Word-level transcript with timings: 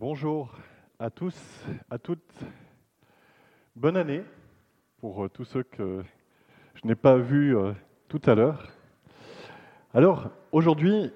Bonjour 0.00 0.54
à 1.00 1.10
tous, 1.10 1.34
à 1.90 1.98
toutes. 1.98 2.32
Bonne 3.74 3.96
année 3.96 4.22
pour 5.00 5.24
euh, 5.24 5.28
tous 5.28 5.44
ceux 5.44 5.64
que 5.64 6.04
je 6.76 6.86
n'ai 6.86 6.94
pas 6.94 7.16
vus 7.16 7.56
euh, 7.56 7.72
tout 8.06 8.20
à 8.26 8.36
l'heure. 8.36 8.68
Alors, 9.92 10.30
aujourd'hui, 10.52 11.12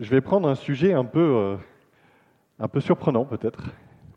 je 0.00 0.10
vais 0.10 0.20
prendre 0.20 0.48
un 0.48 0.56
sujet 0.56 0.94
un 0.94 1.04
peu, 1.04 1.20
euh, 1.20 1.56
un 2.58 2.66
peu 2.66 2.80
surprenant 2.80 3.24
peut-être 3.24 3.62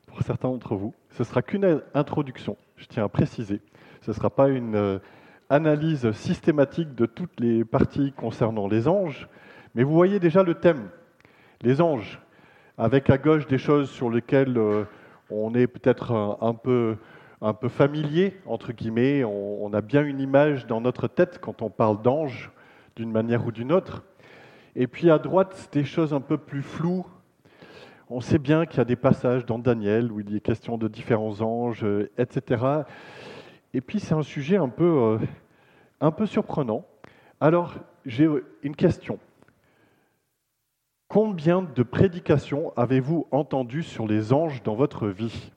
pour 0.07 0.23
certains 0.23 0.49
d'entre 0.49 0.75
vous. 0.75 0.95
Ce 1.11 1.21
ne 1.21 1.27
sera 1.27 1.43
qu'une 1.43 1.83
introduction, 1.93 2.57
je 2.75 2.87
tiens 2.87 3.05
à 3.05 3.09
préciser. 3.09 3.61
Ce 4.01 4.09
ne 4.09 4.15
sera 4.15 4.31
pas 4.31 4.49
une 4.49 4.99
analyse 5.51 6.11
systématique 6.13 6.95
de 6.95 7.05
toutes 7.05 7.39
les 7.39 7.63
parties 7.63 8.13
concernant 8.13 8.67
les 8.67 8.87
anges, 8.87 9.29
mais 9.75 9.83
vous 9.83 9.93
voyez 9.93 10.19
déjà 10.19 10.41
le 10.41 10.55
thème. 10.55 10.89
Les 11.61 11.81
anges, 11.81 12.19
avec 12.77 13.09
à 13.09 13.17
gauche 13.17 13.47
des 13.47 13.57
choses 13.57 13.89
sur 13.89 14.09
lesquelles 14.09 14.57
euh, 14.57 14.85
on 15.29 15.53
est 15.53 15.67
peut-être 15.67 16.37
un, 16.41 16.53
peu, 16.53 16.97
un 17.41 17.53
peu 17.53 17.69
familier, 17.69 18.39
entre 18.45 18.71
guillemets, 18.71 19.23
on, 19.23 19.71
a 19.73 19.81
bien 19.81 20.03
une 20.03 20.19
image 20.19 20.67
dans 20.67 20.81
notre 20.81 21.07
tête 21.07 21.39
quand 21.39 21.61
on 21.61 21.69
parle 21.69 22.01
d'anges, 22.01 22.51
d'une 22.95 23.11
manière 23.11 23.45
ou 23.45 23.51
d'une 23.51 23.71
autre. 23.71 24.03
Et 24.75 24.87
puis 24.87 25.09
à 25.09 25.19
droite, 25.19 25.69
des 25.71 25.83
choses 25.83 26.13
un 26.13 26.21
peu 26.21 26.37
plus 26.37 26.61
floues. 26.61 27.05
On 28.09 28.21
sait 28.21 28.39
bien 28.39 28.65
qu'il 28.65 28.79
y 28.79 28.81
a 28.81 28.85
des 28.85 28.95
passages 28.95 29.45
dans 29.45 29.59
Daniel 29.59 30.11
où 30.11 30.19
il 30.19 30.35
est 30.35 30.39
question 30.39 30.77
de 30.77 30.87
différents 30.87 31.41
anges, 31.41 31.83
euh, 31.83 32.11
etc. 32.17 32.63
Et 33.73 33.81
puis 33.81 33.99
c'est 33.99 34.13
un 34.13 34.23
sujet 34.23 34.57
un 34.57 34.69
peu, 34.69 34.83
euh, 34.83 35.17
un 36.01 36.11
peu 36.11 36.25
surprenant. 36.25 36.85
Alors 37.39 37.75
j'ai 38.05 38.27
une 38.61 38.75
question. 38.75 39.19
Combien 41.13 41.61
de 41.61 41.83
prédications 41.83 42.73
avez-vous 42.75 43.27
entendu 43.29 43.83
sur 43.83 44.07
les 44.07 44.33
anges 44.33 44.63
dans 44.63 44.73
votre 44.73 45.09
vie? 45.09 45.51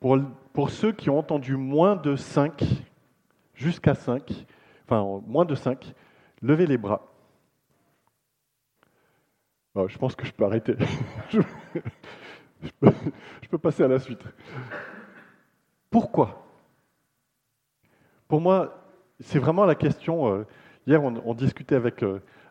Pour, 0.00 0.70
ceux 0.70 0.92
qui 0.92 1.10
ont 1.10 1.18
entendu 1.18 1.56
moins 1.56 1.96
de 1.96 2.16
5, 2.16 2.64
jusqu'à 3.52 3.94
5, 3.94 4.46
enfin 4.86 5.20
moins 5.26 5.44
de 5.44 5.54
5, 5.54 5.92
levez 6.40 6.64
les 6.64 6.78
bras. 6.78 7.12
Oh, 9.74 9.86
je 9.86 9.98
pense 9.98 10.16
que 10.16 10.24
je 10.24 10.32
peux 10.32 10.46
arrêter. 10.46 10.76
je, 11.28 11.40
peux, 13.50 13.58
passer 13.58 13.82
à 13.82 13.88
la 13.88 13.98
suite. 13.98 14.24
Pourquoi? 15.90 16.42
Pour 18.28 18.40
moi, 18.40 18.82
c'est 19.20 19.38
vraiment 19.38 19.66
la 19.66 19.74
question. 19.74 20.32
Euh, 20.32 20.46
hier, 20.86 21.04
on, 21.04 21.34
discutait 21.34 21.74
avec. 21.74 22.02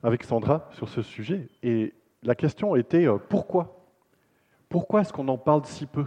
Avec 0.03 0.23
Sandra 0.23 0.69
sur 0.71 0.89
ce 0.89 1.01
sujet. 1.01 1.49
Et 1.61 1.93
la 2.23 2.35
question 2.35 2.75
était 2.75 3.07
euh, 3.07 3.17
pourquoi? 3.17 3.85
Pourquoi 4.69 5.01
est-ce 5.01 5.13
qu'on 5.13 5.27
en 5.27 5.37
parle 5.37 5.65
si 5.65 5.85
peu? 5.85 6.05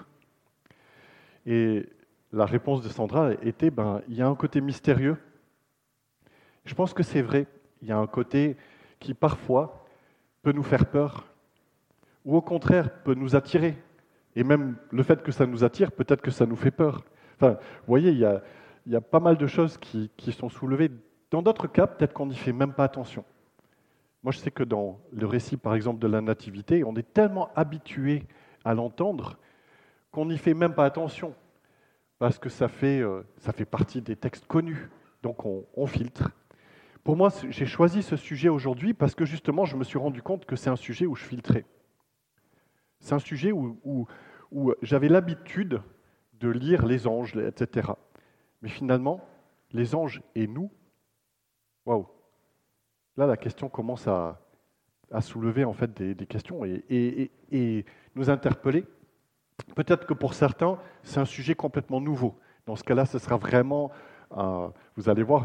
Et 1.46 1.88
la 2.32 2.46
réponse 2.46 2.82
de 2.82 2.88
Sandra 2.88 3.32
était 3.42 3.70
ben, 3.70 4.02
il 4.08 4.16
y 4.16 4.22
a 4.22 4.26
un 4.26 4.34
côté 4.34 4.60
mystérieux. 4.60 5.16
Je 6.64 6.74
pense 6.74 6.94
que 6.94 7.02
c'est 7.02 7.22
vrai. 7.22 7.46
Il 7.82 7.88
y 7.88 7.92
a 7.92 7.98
un 7.98 8.06
côté 8.06 8.56
qui 8.98 9.14
parfois 9.14 9.86
peut 10.42 10.52
nous 10.52 10.62
faire 10.62 10.86
peur, 10.86 11.26
ou 12.24 12.36
au 12.36 12.40
contraire 12.40 13.02
peut 13.02 13.14
nous 13.14 13.36
attirer. 13.36 13.76
Et 14.34 14.42
même 14.42 14.76
le 14.90 15.02
fait 15.02 15.22
que 15.22 15.30
ça 15.30 15.46
nous 15.46 15.62
attire, 15.62 15.92
peut-être 15.92 16.22
que 16.22 16.30
ça 16.30 16.46
nous 16.46 16.56
fait 16.56 16.70
peur. 16.70 17.04
Enfin, 17.36 17.52
vous 17.52 17.86
voyez, 17.86 18.10
il 18.10 18.18
y 18.18 18.96
a, 18.96 19.00
pas 19.00 19.20
mal 19.20 19.36
de 19.36 19.46
choses 19.46 19.78
qui 19.78 20.32
sont 20.32 20.48
soulevées. 20.48 20.90
Dans 21.30 21.42
d'autres 21.42 21.66
cas, 21.66 21.86
peut-être 21.86 22.12
qu'on 22.12 22.26
n'y 22.26 22.36
fait 22.36 22.52
même 22.52 22.72
pas 22.72 22.84
attention. 22.84 23.24
Moi, 24.24 24.32
je 24.32 24.38
sais 24.38 24.50
que 24.50 24.64
dans 24.64 25.00
le 25.12 25.26
récit, 25.26 25.58
par 25.58 25.74
exemple, 25.74 26.00
de 26.00 26.06
la 26.06 26.22
Nativité, 26.22 26.82
on 26.82 26.96
est 26.96 27.12
tellement 27.12 27.50
habitué 27.54 28.24
à 28.64 28.72
l'entendre 28.72 29.38
qu'on 30.10 30.24
n'y 30.24 30.38
fait 30.38 30.54
même 30.54 30.74
pas 30.74 30.86
attention, 30.86 31.34
parce 32.18 32.38
que 32.38 32.48
ça 32.48 32.68
fait, 32.68 33.00
euh, 33.00 33.22
ça 33.36 33.52
fait 33.52 33.66
partie 33.66 34.00
des 34.00 34.16
textes 34.16 34.46
connus, 34.46 34.88
donc 35.22 35.44
on, 35.44 35.86
filtre. 35.86 36.30
Pour 37.02 37.16
moi, 37.18 37.28
j'ai 37.50 37.66
choisi 37.66 38.02
ce 38.02 38.16
sujet 38.16 38.48
aujourd'hui 38.48 38.94
parce 38.94 39.14
que 39.14 39.26
justement, 39.26 39.66
je 39.66 39.76
me 39.76 39.84
suis 39.84 39.98
rendu 39.98 40.22
compte 40.22 40.46
que 40.46 40.56
c'est 40.56 40.70
un 40.70 40.76
sujet 40.76 41.04
où 41.04 41.14
je 41.14 41.24
filtrais. 41.24 41.66
C'est 43.00 43.12
un 43.14 43.18
sujet 43.18 43.52
où, 43.52 43.78
où, 43.84 44.06
où 44.50 44.72
j'avais 44.80 45.08
l'habitude 45.08 45.82
de 46.40 46.48
lire 46.48 46.86
les 46.86 47.06
anges, 47.06 47.36
etc. 47.36 47.90
Mais 48.62 48.70
finalement, 48.70 49.20
les 49.72 49.94
anges 49.94 50.22
et 50.34 50.46
nous, 50.46 50.70
waouh, 51.84 52.06
Là, 53.16 53.26
la 53.26 53.36
question 53.36 53.68
commence 53.68 54.06
à, 54.08 54.40
soulever 55.20 55.64
en 55.64 55.72
fait 55.72 55.92
des, 55.94 56.26
questions 56.26 56.64
et, 56.64 57.30
nous 58.16 58.30
interpeller. 58.30 58.84
Peut-être 59.76 60.06
que 60.06 60.14
pour 60.14 60.34
certains, 60.34 60.78
c'est 61.02 61.20
un 61.20 61.24
sujet 61.24 61.54
complètement 61.54 62.00
nouveau. 62.00 62.36
Dans 62.66 62.74
ce 62.74 62.82
cas-là, 62.82 63.06
ce 63.06 63.18
sera 63.18 63.36
vraiment, 63.36 63.90
vous 64.30 65.08
allez 65.08 65.22
voir, 65.22 65.44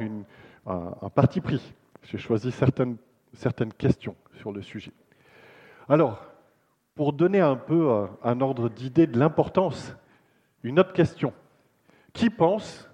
un, 0.65 1.09
parti 1.13 1.41
pris. 1.41 1.73
J'ai 2.03 2.17
choisi 2.17 2.51
certaines, 2.51 2.97
questions 3.77 4.15
sur 4.39 4.51
le 4.51 4.61
sujet. 4.61 4.91
Alors, 5.87 6.25
pour 6.95 7.13
donner 7.13 7.39
un 7.39 7.55
peu 7.55 7.89
euh, 7.89 8.07
un 8.23 8.41
ordre 8.41 8.67
d'idée 8.67 9.07
de 9.07 9.17
l'importance, 9.17 9.95
une 10.63 10.79
autre 10.79 10.91
question. 10.91 11.33
Qui 12.11 12.29
pense 12.29 12.89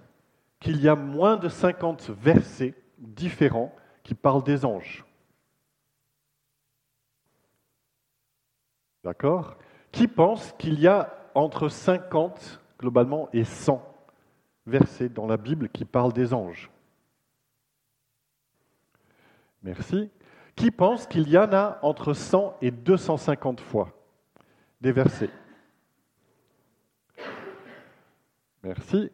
qu'il 0.60 0.80
y 0.80 0.88
a 0.88 0.94
moins 0.94 1.36
de 1.36 1.48
50 1.48 2.10
versets 2.10 2.74
différents 2.98 3.74
qui 4.06 4.14
parle 4.14 4.44
des 4.44 4.64
anges. 4.64 5.04
D'accord? 9.02 9.56
Qui 9.90 10.06
pense 10.06 10.52
qu'il 10.52 10.78
y 10.78 10.86
a 10.86 11.12
entre 11.34 11.68
50 11.68 12.60
globalement 12.78 13.28
et 13.32 13.42
100 13.42 13.82
versets 14.64 15.08
dans 15.08 15.26
la 15.26 15.36
Bible 15.36 15.68
qui 15.68 15.84
parlent 15.84 16.12
des 16.12 16.32
anges? 16.32 16.70
Merci. 19.64 20.08
Qui 20.54 20.70
pense 20.70 21.08
qu'il 21.08 21.28
y 21.28 21.36
en 21.36 21.52
a 21.52 21.80
entre 21.82 22.12
100 22.12 22.58
et 22.62 22.70
250 22.70 23.60
fois 23.60 23.90
des 24.80 24.92
versets? 24.92 25.30
Merci. 28.62 29.10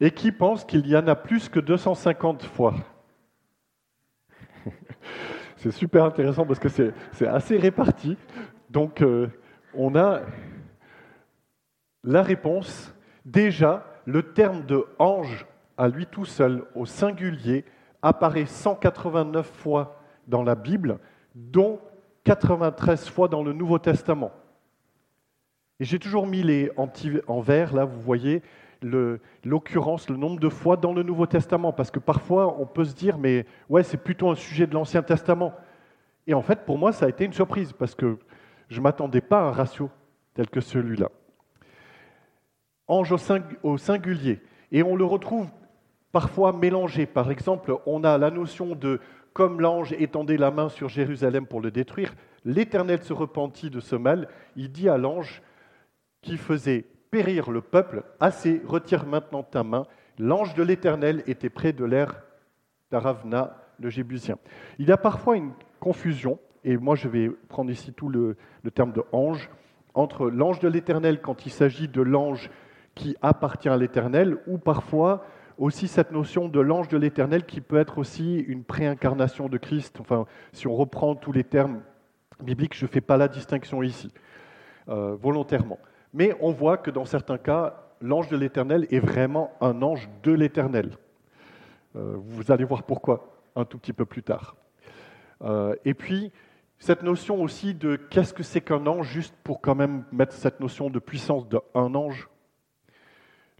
Et 0.00 0.10
qui 0.10 0.32
pense 0.32 0.64
qu'il 0.64 0.86
y 0.86 0.96
en 0.96 1.06
a 1.06 1.16
plus 1.16 1.50
que 1.50 1.60
250 1.60 2.44
fois 2.44 2.74
c'est 5.56 5.70
super 5.70 6.04
intéressant 6.04 6.44
parce 6.44 6.58
que 6.58 6.68
c'est 6.68 7.26
assez 7.26 7.56
réparti. 7.56 8.16
Donc, 8.70 9.02
euh, 9.02 9.28
on 9.74 9.94
a 9.94 10.20
la 12.04 12.22
réponse. 12.22 12.94
Déjà, 13.24 13.86
le 14.06 14.32
terme 14.32 14.64
de 14.66 14.84
ange 14.98 15.46
à 15.76 15.88
lui 15.88 16.06
tout 16.06 16.24
seul, 16.24 16.64
au 16.74 16.86
singulier, 16.86 17.64
apparaît 18.02 18.46
189 18.46 19.46
fois 19.46 20.00
dans 20.26 20.42
la 20.42 20.54
Bible, 20.54 20.98
dont 21.34 21.80
93 22.24 23.08
fois 23.08 23.28
dans 23.28 23.42
le 23.42 23.52
Nouveau 23.52 23.78
Testament. 23.78 24.32
Et 25.80 25.84
j'ai 25.84 25.98
toujours 25.98 26.26
mis 26.26 26.42
les 26.42 26.70
en 26.76 27.40
vert, 27.40 27.74
là, 27.74 27.84
vous 27.84 28.00
voyez, 28.00 28.42
l'occurrence, 29.44 30.08
le, 30.08 30.16
nombre 30.16 30.40
de 30.40 30.48
fois 30.48 30.76
dans 30.76 30.92
le 30.92 31.02
Nouveau 31.02 31.26
Testament, 31.26 31.72
parce 31.72 31.90
que 31.90 31.98
parfois 31.98 32.56
on 32.60 32.66
peut 32.66 32.84
se 32.84 32.94
dire, 32.94 33.18
mais 33.18 33.46
ouais, 33.68 33.82
c'est 33.82 33.96
plutôt 33.96 34.30
un 34.30 34.34
sujet 34.34 34.66
de 34.66 34.74
l'Ancien 34.74 35.02
Testament. 35.02 35.52
Et 36.26 36.34
en 36.34 36.42
fait, 36.42 36.64
pour 36.64 36.78
moi, 36.78 36.92
ça 36.92 37.06
a 37.06 37.08
été 37.08 37.24
une 37.24 37.32
surprise, 37.32 37.72
parce 37.72 37.94
que 37.94 38.18
je 38.68 38.78
ne 38.78 38.82
m'attendais 38.82 39.20
pas 39.20 39.40
à 39.40 39.44
un 39.44 39.52
ratio 39.52 39.90
tel 40.34 40.48
que 40.48 40.60
celui-là. 40.60 41.10
Ange 42.88 43.12
au, 43.62 43.78
singulier, 43.78 44.40
et 44.70 44.82
on 44.82 44.96
le 44.96 45.04
retrouve 45.04 45.48
parfois 46.12 46.52
mélangé. 46.52 47.06
Par 47.06 47.30
exemple, 47.30 47.74
on 47.86 48.04
a 48.04 48.18
la 48.18 48.30
notion 48.30 48.74
de 48.74 49.00
comme 49.32 49.60
l'ange 49.60 49.94
étendait 49.94 50.36
la 50.36 50.50
main 50.50 50.68
sur 50.68 50.88
Jérusalem 50.88 51.46
pour 51.46 51.60
le 51.60 51.70
détruire, 51.70 52.14
l'Éternel 52.44 53.02
se 53.02 53.12
repentit 53.12 53.70
de 53.70 53.80
ce 53.80 53.96
mal. 53.96 54.28
Il 54.56 54.70
dit 54.70 54.88
à 54.88 54.98
l'ange 54.98 55.42
qui 56.20 56.36
faisait 56.36 56.86
périr 57.12 57.50
le 57.50 57.60
peuple, 57.60 58.04
assez, 58.20 58.62
retire 58.66 59.04
maintenant 59.04 59.42
ta 59.42 59.62
main. 59.62 59.86
L'ange 60.18 60.54
de 60.54 60.62
l'Éternel 60.62 61.22
était 61.26 61.50
près 61.50 61.74
de 61.74 61.84
l'air 61.84 62.22
d'Aravna, 62.90 63.58
le 63.78 63.90
Jébusien. 63.90 64.38
Il 64.78 64.88
y 64.88 64.92
a 64.92 64.96
parfois 64.96 65.36
une 65.36 65.52
confusion, 65.78 66.38
et 66.64 66.78
moi 66.78 66.96
je 66.96 67.08
vais 67.08 67.28
prendre 67.48 67.70
ici 67.70 67.92
tout 67.92 68.08
le, 68.08 68.36
terme 68.74 68.92
de 68.92 69.04
ange, 69.12 69.50
entre 69.92 70.30
l'ange 70.30 70.58
de 70.60 70.68
l'Éternel 70.68 71.20
quand 71.20 71.44
il 71.44 71.50
s'agit 71.50 71.86
de 71.86 72.00
l'ange 72.00 72.50
qui 72.94 73.14
appartient 73.20 73.68
à 73.68 73.76
l'Éternel, 73.76 74.38
ou 74.46 74.56
parfois 74.56 75.26
aussi 75.58 75.88
cette 75.88 76.12
notion 76.12 76.48
de 76.48 76.60
l'ange 76.60 76.88
de 76.88 76.96
l'Éternel 76.96 77.44
qui 77.44 77.60
peut 77.60 77.78
être 77.78 77.98
aussi 77.98 78.38
une 78.38 78.64
préincarnation 78.64 79.50
de 79.50 79.58
Christ. 79.58 80.00
Enfin, 80.00 80.24
si 80.52 80.66
on 80.66 80.74
reprend 80.74 81.14
tous 81.14 81.32
les 81.32 81.44
termes 81.44 81.82
bibliques, 82.42 82.74
je 82.74 82.86
ne 82.86 82.90
fais 82.90 83.02
pas 83.02 83.18
la 83.18 83.28
distinction 83.28 83.82
ici, 83.82 84.10
euh, 84.88 85.14
volontairement. 85.20 85.78
Mais 86.12 86.36
on 86.40 86.50
voit 86.52 86.76
que 86.76 86.90
dans 86.90 87.04
certains 87.04 87.38
cas, 87.38 87.84
l'ange 88.00 88.28
de 88.28 88.36
l'Éternel 88.36 88.86
est 88.90 89.00
vraiment 89.00 89.52
un 89.60 89.82
ange 89.82 90.08
de 90.22 90.32
l'Éternel. 90.32 90.96
Euh, 91.96 92.16
vous 92.16 92.50
allez 92.50 92.64
voir 92.64 92.82
pourquoi 92.82 93.38
un 93.56 93.64
tout 93.64 93.78
petit 93.78 93.92
peu 93.92 94.04
plus 94.04 94.22
tard. 94.22 94.56
Euh, 95.42 95.74
et 95.84 95.94
puis, 95.94 96.32
Cette 96.82 97.04
notion 97.04 97.40
aussi 97.40 97.74
de 97.74 97.94
qu'est-ce 97.94 98.34
que 98.34 98.42
c'est 98.42 98.60
qu'un 98.60 98.88
ange, 98.88 99.06
juste 99.06 99.36
pour 99.44 99.60
quand 99.60 99.76
même 99.76 100.02
mettre 100.10 100.32
cette 100.32 100.58
notion 100.58 100.90
de 100.90 100.98
puissance 100.98 101.46
d'un 101.48 101.94
ange. 101.94 102.28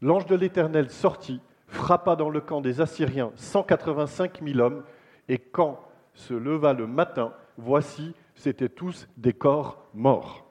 L'ange 0.00 0.26
de 0.26 0.34
l'Éternel 0.34 0.90
sortit, 0.90 1.40
frappa 1.68 2.16
dans 2.16 2.30
le 2.30 2.40
camp 2.40 2.60
des 2.60 2.80
Assyriens 2.80 3.30
185 3.36 4.42
000 4.44 4.58
hommes, 4.58 4.82
et 5.28 5.38
quand 5.38 5.78
se 6.14 6.34
leva 6.34 6.72
le 6.72 6.88
matin, 6.88 7.32
voici, 7.56 8.12
c'étaient 8.34 8.68
tous 8.68 9.06
des 9.16 9.32
corps 9.32 9.86
morts. 9.94 10.44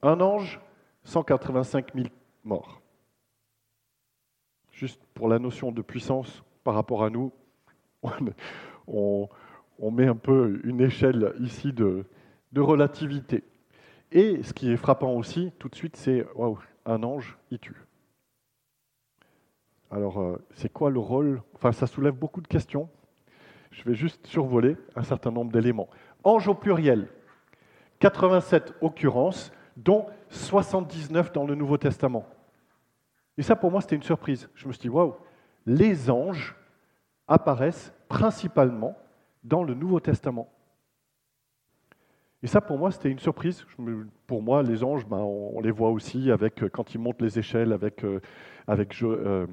Un 0.00 0.22
ange, 0.22 0.60
185 1.04 1.94
000 1.94 2.06
morts. 2.44 2.80
Juste 4.72 5.00
pour 5.14 5.28
la 5.28 5.38
notion 5.38 5.72
de 5.72 5.82
puissance 5.82 6.42
par 6.64 6.74
rapport 6.74 7.04
à 7.04 7.10
nous, 7.10 7.32
on, 8.86 9.28
met 9.90 10.06
un 10.06 10.16
peu 10.16 10.60
une 10.64 10.80
échelle 10.80 11.34
ici 11.40 11.72
de, 11.72 12.04
relativité. 12.56 13.44
Et 14.12 14.42
ce 14.42 14.52
qui 14.52 14.70
est 14.70 14.76
frappant 14.76 15.12
aussi, 15.12 15.52
tout 15.58 15.68
de 15.68 15.74
suite, 15.74 15.96
c'est 15.96 16.26
un 16.86 17.02
ange, 17.02 17.38
il 17.50 17.58
tue. 17.58 17.84
Alors, 19.90 20.20
euh, 20.20 20.36
c'est 20.54 20.72
quoi 20.72 20.90
le 20.90 21.00
rôle? 21.00 21.42
Enfin, 21.54 21.72
ça 21.72 21.86
soulève 21.86 22.14
beaucoup 22.14 22.40
de 22.40 22.46
questions. 22.46 22.88
Je 23.70 23.82
vais 23.84 23.94
juste 23.94 24.26
survoler 24.26 24.76
un 24.96 25.02
certain 25.02 25.30
nombre 25.30 25.52
d'éléments. 25.52 25.88
Ange 26.24 26.48
au 26.48 26.54
pluriel, 26.54 27.08
87 27.98 28.74
occurrences, 28.80 29.52
dont 29.76 30.06
79 30.28 31.32
dans 31.32 31.44
le 31.44 31.54
Nouveau 31.54 31.76
Testament. 31.76 32.26
Et 33.38 33.42
ça, 33.42 33.56
pour 33.56 33.70
moi, 33.70 33.80
c'était 33.80 33.96
une 33.96 34.02
surprise. 34.02 34.48
Je 34.54 34.66
me 34.66 34.72
suis 34.72 34.82
dit, 34.82 34.88
waouh, 34.88 35.14
les 35.66 36.10
anges 36.10 36.54
apparaissent 37.26 37.92
principalement 38.08 38.96
dans 39.42 39.62
le 39.62 39.74
Nouveau 39.74 40.00
Testament. 40.00 40.48
Et 42.42 42.46
ça, 42.46 42.60
pour 42.60 42.78
moi, 42.78 42.90
c'était 42.90 43.10
une 43.10 43.18
surprise. 43.18 43.64
Pour 44.26 44.42
moi, 44.42 44.62
les 44.62 44.82
anges, 44.82 45.06
ben, 45.06 45.18
on, 45.18 45.60
les 45.60 45.70
voit 45.70 45.90
aussi 45.90 46.30
avec, 46.30 46.62
euh, 46.62 46.68
quand 46.70 46.94
ils 46.94 46.98
montent 46.98 47.20
les 47.20 47.38
échelles 47.38 47.72
avec, 47.72 48.04
euh, 48.04 48.20
euh, 48.68 49.46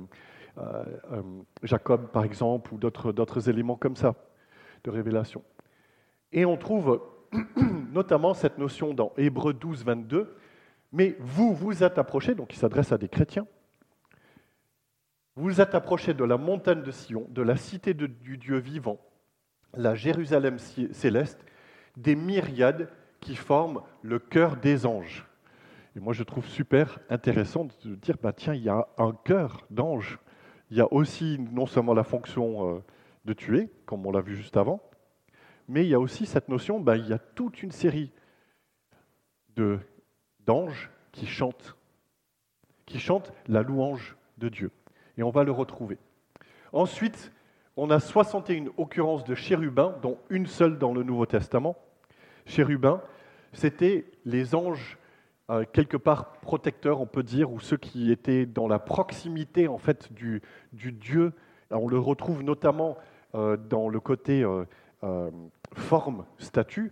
Jacob, 1.64 2.08
par 2.12 2.24
exemple, 2.24 2.74
ou 2.74 2.78
d'autres 2.78 3.50
éléments 3.50 3.76
comme 3.76 3.96
ça 3.96 4.16
de 4.84 4.90
révélation. 4.90 5.44
Et 6.32 6.46
on 6.46 6.58
trouve 6.58 7.02
notamment 7.94 8.34
cette 8.34 8.58
notion 8.58 8.94
dans 8.94 9.14
Hébreu 9.18 9.54
12, 9.54 9.84
22, 9.86 10.36
mais 10.92 11.16
vous 11.20 11.54
vous 11.54 11.84
êtes 11.84 11.98
approchés, 11.98 12.36
donc 12.36 12.54
il 12.54 12.58
s'adresse 12.58 12.92
à 12.92 12.98
des 12.98 13.10
chrétiens, 13.10 13.48
vous 15.36 15.62
êtes 15.62 15.76
approchés 15.76 16.14
de 16.14 16.24
la 16.24 16.38
montagne 16.38 16.82
de 16.82 16.92
Sion, 16.92 17.28
de 17.30 17.42
la 17.42 17.58
cité 17.58 17.94
du 17.94 18.38
Dieu 18.38 18.58
vivant, 18.58 19.00
la 19.76 19.94
Jérusalem 19.94 20.58
céleste, 20.58 21.46
des 21.96 22.16
myriades 22.16 22.90
qui 23.20 23.36
forment 23.36 23.82
le 24.02 24.20
cœur 24.20 24.56
des 24.56 24.86
anges. 24.86 25.26
Et 25.96 26.00
moi, 26.00 26.14
je 26.14 26.24
trouve 26.24 26.46
super 26.46 27.00
intéressant 27.10 27.68
de 27.84 27.96
dire, 27.96 28.18
bah, 28.22 28.32
tiens, 28.32 28.54
il 28.54 28.64
y 28.64 28.70
a 28.70 28.88
un 28.98 29.14
cœur 29.24 29.66
d'ange. 29.72 30.20
Il 30.70 30.78
y 30.78 30.82
a 30.82 30.94
aussi 30.94 31.40
non 31.52 31.66
seulement 31.66 31.94
la 31.94 32.04
fonction 32.04 32.76
euh, 32.76 32.84
de 33.26 33.34
tuer, 33.34 33.70
comme 33.86 34.06
on 34.06 34.12
l'a 34.12 34.22
vu 34.22 34.36
juste 34.36 34.58
avant, 34.58 34.82
mais 35.68 35.86
il 35.86 35.90
y 35.90 35.94
a 35.94 36.00
aussi 36.00 36.26
cette 36.26 36.50
notion, 36.50 36.80
bah, 36.80 36.98
il 36.98 37.08
y 37.08 37.14
a 37.14 37.20
toute 37.20 37.62
une 37.64 37.72
série 37.72 38.12
d'anges 40.46 40.90
qui 41.12 41.26
chantent, 41.26 41.76
qui 42.86 43.00
chantent 43.00 43.34
la 43.48 43.64
louange 43.64 44.16
de 44.38 44.50
Dieu. 44.50 44.72
Et 45.18 45.24
on 45.24 45.32
va 45.32 45.44
le 45.44 45.52
retrouver. 45.52 45.98
Ensuite, 46.72 47.32
on 47.76 47.90
a 47.90 48.00
61 48.00 48.66
occurrences 48.78 49.24
de 49.24 49.36
chérubins, 49.36 49.96
dont 50.02 50.18
une 50.30 50.46
seule 50.46 50.78
dans 50.78 50.94
le 50.94 51.04
Nouveau 51.04 51.26
Testament. 51.26 51.76
Chérubins, 52.46 53.02
c'était 53.54 54.06
les 54.26 54.56
anges 54.56 54.98
euh, 55.50 55.64
quelque 55.72 55.96
part 55.96 56.34
protecteurs, 56.34 57.00
on 57.00 57.06
peut 57.06 57.24
dire, 57.24 57.52
ou 57.52 57.60
ceux 57.60 57.78
qui 57.78 58.12
étaient 58.12 58.46
dans 58.46 58.68
la 58.68 58.80
proximité 58.80 59.68
en 59.68 59.78
fait 59.78 60.12
du, 60.12 60.42
Dieu. 60.74 61.34
on 61.72 61.88
le 61.88 61.98
retrouve 61.98 62.44
notamment 62.44 62.98
euh, 63.34 63.56
dans 63.56 63.88
le 63.88 64.00
côté 64.00 64.44
euh, 64.44 64.66
forme, 65.74 66.26
statut, 66.38 66.92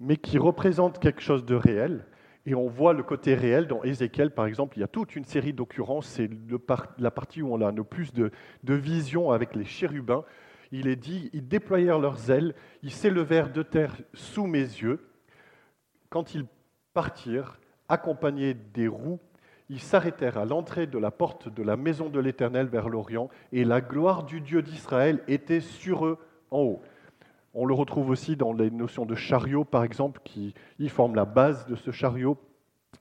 mais 0.00 0.16
qui 0.16 0.38
représente 0.38 0.98
quelque 0.98 1.20
chose 1.20 1.44
de 1.44 1.54
réel. 1.54 2.06
Et 2.44 2.54
on 2.54 2.66
voit 2.66 2.92
le 2.92 3.02
côté 3.02 3.34
réel 3.34 3.68
dans 3.68 3.84
Ézéchiel, 3.84 4.32
par 4.32 4.46
exemple, 4.46 4.76
il 4.76 4.80
y 4.80 4.84
a 4.84 4.88
toute 4.88 5.14
une 5.14 5.24
série 5.24 5.52
d'occurrences, 5.52 6.06
c'est 6.06 6.28
la 6.98 7.10
partie 7.10 7.40
où 7.40 7.52
on 7.52 7.60
a 7.60 7.70
le 7.70 7.84
plus 7.84 8.12
de, 8.12 8.32
de 8.64 8.74
vision 8.74 9.30
avec 9.30 9.54
les 9.54 9.64
chérubins. 9.64 10.24
Il 10.72 10.88
est 10.88 10.96
dit, 10.96 11.30
ils 11.32 11.46
déployèrent 11.46 12.00
leurs 12.00 12.30
ailes, 12.30 12.54
ils 12.82 12.90
s'élevèrent 12.90 13.52
de 13.52 13.62
terre 13.62 13.96
sous 14.14 14.46
mes 14.46 14.58
yeux. 14.58 15.06
Quand 16.08 16.34
ils 16.34 16.46
partirent, 16.94 17.60
accompagnés 17.88 18.54
des 18.54 18.88
roues, 18.88 19.20
ils 19.68 19.80
s'arrêtèrent 19.80 20.38
à 20.38 20.44
l'entrée 20.44 20.86
de 20.86 20.98
la 20.98 21.10
porte 21.10 21.48
de 21.48 21.62
la 21.62 21.76
maison 21.76 22.08
de 22.08 22.18
l'Éternel 22.18 22.66
vers 22.66 22.88
l'Orient, 22.88 23.28
et 23.52 23.64
la 23.64 23.80
gloire 23.80 24.24
du 24.24 24.40
Dieu 24.40 24.62
d'Israël 24.62 25.22
était 25.28 25.60
sur 25.60 26.06
eux 26.06 26.18
en 26.50 26.60
haut. 26.60 26.82
On 27.54 27.66
le 27.66 27.74
retrouve 27.74 28.08
aussi 28.08 28.36
dans 28.36 28.52
les 28.52 28.70
notions 28.70 29.04
de 29.04 29.14
chariot, 29.14 29.64
par 29.64 29.84
exemple, 29.84 30.20
qui 30.24 30.54
y 30.78 30.88
forment 30.88 31.14
la 31.14 31.26
base 31.26 31.66
de 31.66 31.74
ce 31.74 31.90
chariot 31.90 32.38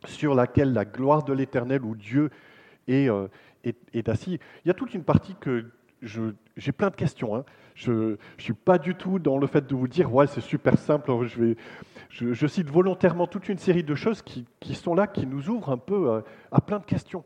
sur 0.06 0.36
laquelle 0.36 0.74
la 0.74 0.86
gloire 0.86 1.24
de 1.24 1.33
l'Éternel 1.33 1.83
ou 1.86 1.95
Dieu 1.95 2.30
euh, 2.89 3.27
est, 3.63 4.09
assis. 4.09 4.39
Il 4.65 4.68
y 4.68 4.71
a 4.71 4.74
toute 4.74 4.94
une 4.94 5.03
partie 5.03 5.36
que 5.39 5.71
j'ai 6.01 6.71
plein 6.71 6.89
de 6.89 6.95
questions. 6.95 7.36
Hein. 7.36 7.45
Je 7.75 7.92
ne 7.92 8.18
suis 8.38 8.53
pas 8.53 8.77
du 8.77 8.95
tout 8.95 9.19
dans 9.19 9.38
le 9.38 9.48
fait 9.48 9.65
de 9.68 9.75
vous 9.75 9.88
dire, 9.88 10.13
ouais, 10.13 10.27
c'est 10.27 10.42
super 10.42 10.77
simple. 10.77 11.12
Je, 12.09 12.48
cite 12.48 12.69
volontairement 12.69 13.27
toute 13.27 13.48
une 13.50 13.59
série 13.59 13.83
de 13.83 13.95
choses 13.95 14.21
qui, 14.21 14.75
sont 14.75 14.95
là, 14.95 15.07
qui 15.07 15.27
nous 15.27 15.50
ouvrent 15.50 15.71
un 15.71 15.77
peu 15.77 16.09
euh, 16.09 16.21
à, 16.51 16.59
plein 16.59 16.80
de 16.80 16.86
questions. 16.86 17.24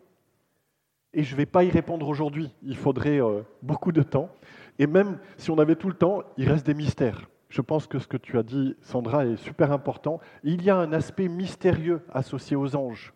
Et 1.15 1.23
je 1.23 1.31
ne 1.31 1.37
vais 1.37 1.45
pas 1.45 1.63
y 1.63 1.71
répondre 1.71 2.07
aujourd'hui. 2.09 2.53
Il 2.61 2.75
faudrait 2.75 3.21
euh, 3.21 3.41
beaucoup 3.63 3.93
de 3.93 4.03
temps. 4.03 4.29
Et 4.77 4.85
même 4.85 5.17
si 5.37 5.49
on 5.49 5.57
avait 5.57 5.77
tout 5.77 5.87
le 5.87 5.95
temps, 5.95 6.21
il 6.37 6.49
reste 6.49 6.65
des 6.65 6.73
mystères. 6.73 7.29
Je 7.47 7.61
pense 7.61 7.87
que 7.87 7.99
ce 7.99 8.07
que 8.07 8.17
tu 8.17 8.37
as 8.37 8.43
dit, 8.43 8.75
Sandra, 8.81 9.25
est 9.25 9.37
super 9.37 9.71
important. 9.71 10.19
Il 10.43 10.61
y 10.61 10.69
a 10.69 10.75
un 10.75 10.91
aspect 10.91 11.29
mystérieux 11.29 12.01
associé 12.13 12.57
aux 12.57 12.75
anges. 12.75 13.13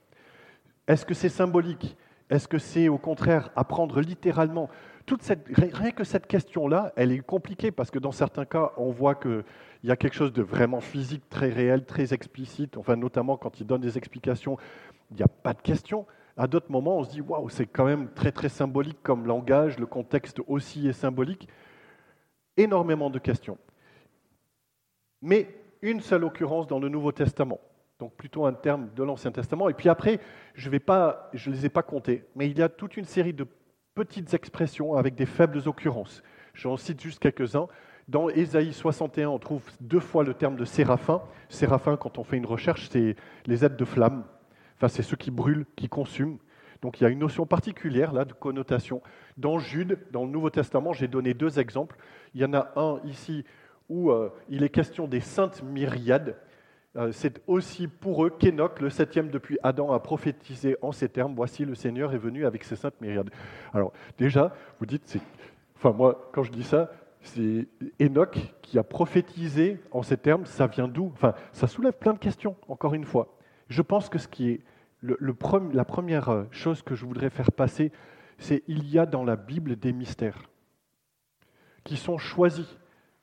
Est-ce 0.88 1.06
que 1.06 1.14
c'est 1.14 1.28
symbolique? 1.28 1.98
Est-ce 2.30 2.48
que 2.48 2.58
c'est 2.58 2.88
au 2.88 2.98
contraire 2.98 3.52
à 3.58 3.66
prendre 3.66 4.00
littéralement? 4.00 4.70
Toute 5.06 5.22
cette, 5.22 5.46
Rien 5.50 5.92
que 5.92 6.06
cette 6.06 6.26
question-là, 6.26 6.94
elle 6.96 7.12
est 7.12 7.20
compliquée 7.20 7.72
parce 7.72 7.92
que 7.92 8.00
dans 8.00 8.14
certains 8.14 8.46
cas, 8.46 8.72
on 8.78 8.92
voit 8.92 9.16
qu'il 9.16 9.44
y 9.84 9.92
a 9.92 9.98
quelque 9.98 10.16
chose 10.16 10.32
de 10.32 10.42
vraiment 10.42 10.80
physique, 10.80 11.28
très 11.30 11.50
réel, 11.50 11.84
très 11.84 12.14
explicite. 12.14 12.78
Enfin, 12.78 12.96
notamment 12.96 13.36
quand 13.36 13.60
il 13.60 13.68
donne 13.68 13.82
des 13.82 13.98
explications, 13.98 14.58
il 15.12 15.18
n'y 15.18 15.24
a 15.24 15.28
pas 15.28 15.54
de 15.54 15.62
question. 15.62 16.06
À 16.40 16.48
d'autres 16.48 16.72
moments, 16.72 17.00
on 17.00 17.04
se 17.04 17.10
dit 17.10 17.20
waouh, 17.20 17.50
c'est 17.50 17.66
quand 17.66 17.84
même 17.84 18.10
très 18.14 18.32
très 18.32 18.48
symbolique 18.48 19.04
comme 19.04 19.28
langage, 19.28 19.78
le 19.78 19.86
contexte 19.86 20.40
aussi 20.48 20.88
est 20.88 20.94
symbolique. 20.94 21.50
Énormément 22.56 23.10
de 23.10 23.20
questions. 23.20 23.58
Mais 25.22 25.50
une 25.82 26.00
seule 26.00 26.24
occurrence 26.24 26.66
dans 26.66 26.80
le 26.80 26.88
Nouveau 26.88 27.12
Testament, 27.12 27.60
donc 28.00 28.14
plutôt 28.14 28.46
un 28.46 28.54
terme 28.54 28.88
de 28.96 29.04
l'Ancien 29.04 29.34
Testament. 29.34 29.68
Et 29.68 29.74
puis 29.74 29.90
après, 29.90 30.22
je 30.54 30.70
ne 30.70 31.54
les 31.54 31.66
ai 31.66 31.70
pas 31.70 31.84
comptés, 31.84 32.24
mais 32.38 32.50
il 32.50 32.58
y 32.58 32.62
a 32.62 32.70
toute 32.70 32.96
une 32.96 33.04
série 33.04 33.34
de 33.34 33.46
petites 33.94 34.34
expressions 34.34 34.94
avec 34.96 35.16
des 35.16 35.26
faibles 35.26 35.68
occurrences. 35.68 36.24
J'en 36.54 36.78
cite 36.78 37.02
juste 37.02 37.20
quelques-uns. 37.20 37.68
Dans 38.08 38.30
Ésaïe 38.30 38.72
61, 38.72 39.28
on 39.28 39.40
trouve 39.40 39.64
deux 39.82 40.00
fois 40.00 40.24
le 40.24 40.34
terme 40.34 40.56
de 40.56 40.64
séraphin. 40.64 41.22
Séraphin, 41.50 41.98
quand 41.98 42.18
on 42.18 42.24
fait 42.24 42.38
une 42.38 42.46
recherche, 42.46 42.88
c'est 42.90 43.18
les 43.46 43.66
aides 43.66 43.76
de 43.76 43.84
flamme. 43.84 44.24
Enfin, 44.80 44.88
c'est 44.88 45.04
ceux 45.04 45.18
qui 45.18 45.30
brûlent, 45.30 45.66
qui 45.76 45.90
consument. 45.90 46.38
Donc 46.82 47.02
il 47.02 47.04
y 47.04 47.06
a 47.06 47.10
une 47.10 47.20
notion 47.20 47.46
particulière 47.46 48.14
là 48.14 48.24
de 48.24 48.32
connotation. 48.32 49.02
Dans 49.38 49.60
Jude, 49.60 50.00
dans 50.12 50.24
le 50.24 50.32
Nouveau 50.32 50.50
Testament, 50.50 50.94
j'ai 50.94 51.10
donné 51.10 51.34
deux 51.34 51.60
exemples. 51.60 51.98
Il 52.34 52.40
y 52.40 52.46
en 52.46 52.54
a 52.54 52.72
un 52.78 53.02
ici 53.04 53.44
où 53.90 54.10
euh, 54.10 54.30
il 54.48 54.64
est 54.64 54.70
question 54.70 55.06
des 55.06 55.20
saintes 55.20 55.62
myriades. 55.64 56.38
Euh, 56.96 57.12
c'est 57.12 57.42
aussi 57.46 57.90
pour 57.90 58.26
eux 58.26 58.30
qu'Enoch, 58.30 58.80
le 58.80 58.90
septième 58.90 59.30
depuis 59.30 59.58
Adam, 59.64 59.92
a 59.92 60.00
prophétisé 60.00 60.78
en 60.82 60.94
ces 60.94 61.10
termes 61.10 61.36
Voici, 61.36 61.66
le 61.66 61.76
Seigneur 61.76 62.14
est 62.14 62.18
venu 62.18 62.46
avec 62.46 62.64
ses 62.64 62.78
saintes 62.78 63.02
myriades. 63.02 63.32
Alors 63.74 63.92
déjà, 64.18 64.54
vous 64.80 64.86
dites, 64.86 65.04
c'est... 65.06 65.22
enfin 65.76 65.92
moi, 65.92 66.30
quand 66.34 66.44
je 66.44 66.52
dis 66.52 66.64
ça, 66.64 66.90
c'est 67.22 67.68
Enoch 68.02 68.38
qui 68.62 68.80
a 68.80 68.84
prophétisé 68.84 69.82
en 69.92 70.04
ces 70.04 70.16
termes. 70.16 70.46
Ça 70.46 70.68
vient 70.68 70.88
d'où? 70.88 71.12
Enfin, 71.14 71.34
ça 71.52 71.68
soulève 71.68 71.94
plein 71.94 72.14
de 72.14 72.20
questions. 72.20 72.56
Encore 72.70 72.94
une 72.94 73.04
fois. 73.04 73.36
Je 73.70 73.82
pense 73.82 74.10
que 74.10 74.18
ce 74.18 74.28
qui 74.28 74.50
est 74.50 74.62
la 75.02 75.86
première 75.86 76.30
euh, 76.30 76.44
chose 76.52 76.82
que 76.82 76.96
je 76.96 77.06
voudrais 77.06 77.30
faire 77.30 77.52
passer, 77.52 77.92
c'est 78.38 78.64
il 78.68 78.90
y 78.90 79.00
a 79.00 79.06
dans 79.06 79.24
la 79.24 79.36
Bible 79.36 79.78
des 79.78 79.94
mystères 79.94 80.50
qui 81.84 81.96
sont 81.96 82.18
choisis. 82.18 82.78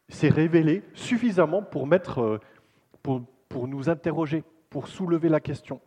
C'est 0.08 0.28
révélé 0.28 0.82
suffisamment 0.94 1.62
pour, 1.62 1.88
euh, 2.18 2.40
pour 3.02 3.68
nous 3.68 3.88
interroger, 3.90 4.44
pour 4.70 4.88
soulever 4.88 5.28
la 5.28 5.40
question. 5.40 5.80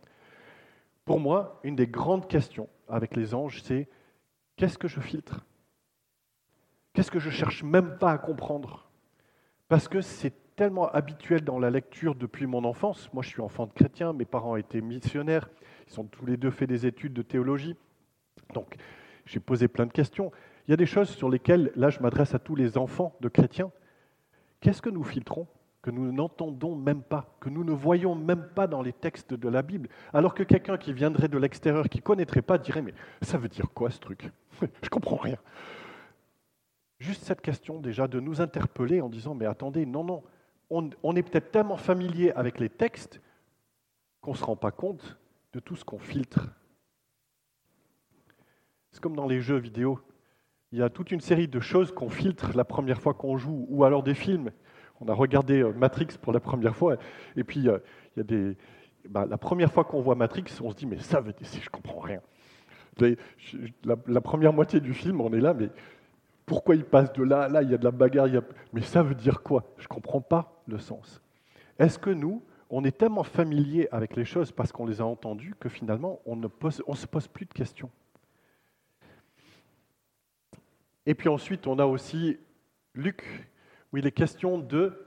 Pour 1.04 1.20
moi, 1.20 1.60
une 1.64 1.74
des 1.74 1.86
grandes 1.86 2.28
questions 2.28 2.68
avec 2.88 3.16
les 3.16 3.34
anges, 3.34 3.62
c'est 3.62 3.88
qu'est-ce 4.56 4.78
que 4.78 4.88
je 4.88 5.00
filtre? 5.00 5.44
Qu'est-ce 6.92 7.10
que 7.10 7.18
je 7.18 7.30
cherche 7.30 7.62
même 7.62 7.98
pas 7.98 8.12
à 8.12 8.18
comprendre? 8.18 8.90
Parce 9.68 9.88
que 9.88 10.00
c'est 10.00 10.34
tellement 10.60 10.90
habituel 10.90 11.40
dans 11.40 11.58
la 11.58 11.70
lecture 11.70 12.14
depuis 12.14 12.46
mon 12.46 12.64
enfance. 12.64 13.08
Moi, 13.14 13.22
je 13.22 13.30
suis 13.30 13.40
enfant 13.40 13.64
de 13.64 13.72
chrétien, 13.72 14.12
mes 14.12 14.26
parents 14.26 14.56
étaient 14.56 14.82
missionnaires, 14.82 15.48
ils 15.88 15.98
ont 15.98 16.04
tous 16.04 16.26
les 16.26 16.36
deux 16.36 16.50
fait 16.50 16.66
des 16.66 16.84
études 16.84 17.14
de 17.14 17.22
théologie. 17.22 17.76
Donc, 18.52 18.76
j'ai 19.24 19.40
posé 19.40 19.68
plein 19.68 19.86
de 19.86 19.90
questions. 19.90 20.30
Il 20.68 20.72
y 20.72 20.74
a 20.74 20.76
des 20.76 20.84
choses 20.84 21.08
sur 21.08 21.30
lesquelles, 21.30 21.72
là, 21.76 21.88
je 21.88 22.00
m'adresse 22.00 22.34
à 22.34 22.38
tous 22.38 22.56
les 22.56 22.76
enfants 22.76 23.16
de 23.22 23.30
chrétiens. 23.30 23.72
Qu'est-ce 24.60 24.82
que 24.82 24.90
nous 24.90 25.02
filtrons 25.02 25.46
que 25.80 25.90
nous 25.90 26.12
n'entendons 26.12 26.76
même 26.76 27.00
pas, 27.00 27.34
que 27.40 27.48
nous 27.48 27.64
ne 27.64 27.72
voyons 27.72 28.14
même 28.14 28.46
pas 28.54 28.66
dans 28.66 28.82
les 28.82 28.92
textes 28.92 29.32
de 29.32 29.48
la 29.48 29.62
Bible, 29.62 29.88
alors 30.12 30.34
que 30.34 30.42
quelqu'un 30.42 30.76
qui 30.76 30.92
viendrait 30.92 31.28
de 31.28 31.38
l'extérieur, 31.38 31.88
qui 31.88 32.00
ne 32.00 32.02
connaîtrait 32.02 32.42
pas, 32.42 32.58
dirait, 32.58 32.82
mais 32.82 32.92
ça 33.22 33.38
veut 33.38 33.48
dire 33.48 33.70
quoi 33.72 33.90
ce 33.90 33.98
truc? 33.98 34.30
Je 34.82 34.90
comprends 34.90 35.16
rien. 35.16 35.38
Juste 36.98 37.22
cette 37.22 37.40
question 37.40 37.80
déjà 37.80 38.06
de 38.06 38.20
nous 38.20 38.42
interpeller 38.42 39.00
en 39.00 39.08
disant, 39.08 39.34
mais 39.34 39.46
attendez, 39.46 39.86
non, 39.86 40.04
non, 40.04 40.22
on, 40.70 41.16
est 41.16 41.22
peut-être 41.22 41.50
tellement 41.50 41.76
familier 41.76 42.32
avec 42.32 42.60
les 42.60 42.68
textes 42.68 43.20
qu'on 44.20 44.32
ne 44.32 44.36
se 44.36 44.44
rend 44.44 44.56
pas 44.56 44.70
compte 44.70 45.18
de 45.52 45.60
tout 45.60 45.74
ce 45.76 45.84
qu'on 45.84 45.98
filtre. 45.98 46.48
C'est 48.92 49.00
comme 49.00 49.16
dans 49.16 49.26
les 49.26 49.40
jeux 49.40 49.58
vidéo. 49.58 50.00
Il 50.72 50.78
y 50.78 50.82
a 50.82 50.88
toute 50.88 51.10
une 51.10 51.20
série 51.20 51.48
de 51.48 51.58
choses 51.58 51.92
qu'on 51.92 52.08
filtre 52.08 52.56
la 52.56 52.64
première 52.64 53.00
fois 53.00 53.14
qu'on 53.14 53.36
joue, 53.36 53.66
ou 53.68 53.84
alors 53.84 54.04
des 54.04 54.14
films. 54.14 54.50
On 55.00 55.08
a 55.08 55.14
regardé 55.14 55.62
euh, 55.62 55.72
Matrix 55.72 56.18
pour 56.20 56.32
la 56.32 56.40
première 56.40 56.76
fois, 56.76 56.96
et 57.34 57.42
puis 57.42 57.68
euh, 57.68 57.78
il 58.14 58.18
y 58.18 58.20
a 58.20 58.24
des. 58.24 58.56
Bah, 59.08 59.26
la 59.28 59.38
première 59.38 59.72
fois 59.72 59.84
qu'on 59.84 60.00
voit 60.00 60.14
Matrix, 60.14 60.44
on 60.62 60.70
se 60.70 60.76
dit 60.76 60.86
mais 60.86 60.98
ça 60.98 61.20
veut 61.20 61.32
dire, 61.32 61.48
je 61.60 61.70
comprends 61.70 62.00
rien. 62.00 62.20
La, 63.84 64.20
première 64.20 64.52
moitié 64.52 64.78
du 64.78 64.92
film, 64.92 65.22
on 65.22 65.32
est 65.32 65.40
là, 65.40 65.54
mais 65.54 65.70
pourquoi 66.50 66.74
il 66.74 66.84
passe 66.84 67.12
de 67.12 67.22
là 67.22 67.42
à 67.42 67.48
là 67.48 67.62
Il 67.62 67.70
y 67.70 67.74
a 67.74 67.78
de 67.78 67.84
la 67.84 67.92
bagarre, 67.92 68.26
mais 68.72 68.82
ça 68.82 69.04
veut 69.04 69.14
dire 69.14 69.40
quoi? 69.40 69.72
Je 69.78 69.84
ne 69.84 69.88
comprends 69.88 70.20
pas 70.20 70.60
le 70.66 70.78
sens. 70.80 71.22
Est-ce 71.78 71.96
que 71.96 72.10
nous, 72.10 72.42
on 72.70 72.82
est 72.82 72.98
tellement 72.98 73.22
familier 73.22 73.86
avec 73.92 74.16
les 74.16 74.24
choses 74.24 74.50
parce 74.50 74.72
qu'on 74.72 74.84
les 74.84 75.00
a 75.00 75.06
entendues 75.06 75.54
que 75.60 75.68
finalement 75.68 76.20
on 76.26 76.34
ne 76.34 76.48
on 76.88 76.94
se 76.94 77.06
pose 77.06 77.28
plus 77.28 77.46
de 77.46 77.52
questions? 77.52 77.88
Et 81.06 81.14
puis 81.14 81.28
ensuite, 81.28 81.68
on 81.68 81.78
a 81.78 81.86
aussi 81.86 82.36
Luc 82.96 83.48
où 83.92 83.98
il 83.98 84.06
est 84.08 84.10
question 84.10 84.58
de 84.58 85.06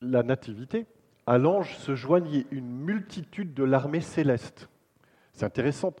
la 0.00 0.22
nativité. 0.22 0.86
À 1.26 1.36
l'ange 1.36 1.76
se 1.78 1.96
joignait 1.96 2.46
une 2.52 2.70
multitude 2.70 3.54
de 3.54 3.64
l'armée 3.64 4.02
céleste. 4.02 4.68
C'est 5.32 5.46
intéressant. 5.46 5.92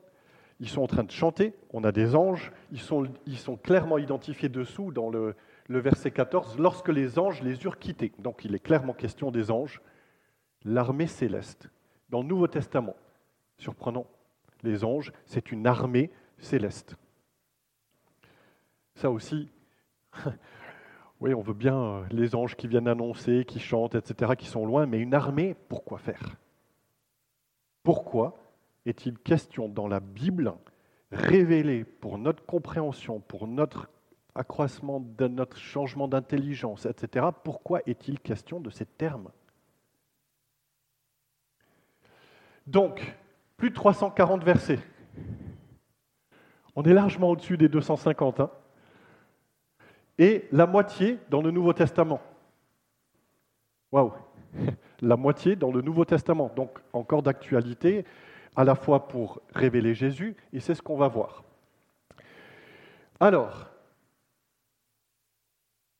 Ils 0.60 0.68
sont 0.68 0.82
en 0.82 0.86
train 0.86 1.04
de 1.04 1.10
chanter, 1.10 1.54
on 1.72 1.84
a 1.84 1.92
des 1.92 2.14
anges, 2.14 2.52
ils 2.72 2.80
sont, 2.80 3.08
ils 3.26 3.38
sont 3.38 3.56
clairement 3.56 3.98
identifiés 3.98 4.48
dessous 4.48 4.90
dans 4.90 5.10
le, 5.10 5.34
le 5.68 5.78
verset 5.78 6.10
14, 6.10 6.58
lorsque 6.58 6.88
les 6.88 7.18
anges 7.18 7.42
les 7.42 7.62
eurent 7.64 7.78
quittés. 7.78 8.12
Donc 8.18 8.44
il 8.44 8.54
est 8.54 8.60
clairement 8.60 8.94
question 8.94 9.30
des 9.30 9.50
anges, 9.50 9.82
l'armée 10.64 11.06
céleste. 11.06 11.68
Dans 12.08 12.22
le 12.22 12.28
Nouveau 12.28 12.46
Testament, 12.46 12.96
surprenant, 13.58 14.06
les 14.62 14.84
anges, 14.84 15.12
c'est 15.26 15.52
une 15.52 15.66
armée 15.66 16.10
céleste. 16.38 16.96
Ça 18.94 19.10
aussi, 19.10 19.50
Oui, 21.20 21.32
on 21.32 21.40
veut 21.40 21.54
bien 21.54 21.78
euh, 21.78 22.04
les 22.10 22.34
anges 22.34 22.56
qui 22.56 22.68
viennent 22.68 22.88
annoncer, 22.88 23.44
qui 23.46 23.58
chantent, 23.58 23.94
etc., 23.94 24.32
qui 24.36 24.46
sont 24.46 24.66
loin, 24.66 24.86
mais 24.86 24.98
une 24.98 25.14
armée, 25.14 25.56
pourquoi 25.68 25.98
faire? 25.98 26.36
Pourquoi 27.82 28.36
est-il 28.86 29.18
question 29.18 29.68
dans 29.68 29.88
la 29.88 30.00
Bible, 30.00 30.54
révélée 31.12 31.84
pour 31.84 32.18
notre 32.18 32.44
compréhension, 32.44 33.20
pour 33.20 33.46
notre 33.46 33.90
accroissement, 34.34 35.04
notre 35.20 35.56
changement 35.56 36.08
d'intelligence, 36.08 36.86
etc., 36.86 37.26
pourquoi 37.44 37.80
est-il 37.86 38.20
question 38.20 38.60
de 38.60 38.70
ces 38.70 38.86
termes? 38.86 39.30
Donc, 42.66 43.16
plus 43.56 43.70
de 43.70 43.74
340 43.74 44.44
versets. 44.44 44.80
On 46.74 46.82
est 46.82 46.92
largement 46.92 47.30
au-dessus 47.30 47.56
des 47.56 47.68
250. 47.68 48.40
Hein 48.40 48.50
et 50.18 50.48
la 50.52 50.66
moitié 50.66 51.18
dans 51.30 51.42
le 51.42 51.50
Nouveau 51.50 51.72
Testament. 51.72 52.20
Waouh 53.92 54.12
La 55.02 55.16
moitié 55.16 55.56
dans 55.56 55.70
le 55.70 55.82
Nouveau 55.82 56.04
Testament. 56.04 56.50
Donc 56.56 56.78
encore 56.92 57.22
d'actualité, 57.22 58.04
à 58.56 58.64
la 58.64 58.74
fois 58.74 59.06
pour 59.06 59.42
révéler 59.54 59.94
Jésus, 59.94 60.34
et 60.52 60.60
c'est 60.60 60.74
ce 60.74 60.82
qu'on 60.82 60.96
va 60.96 61.08
voir. 61.08 61.44
Alors, 63.20 63.70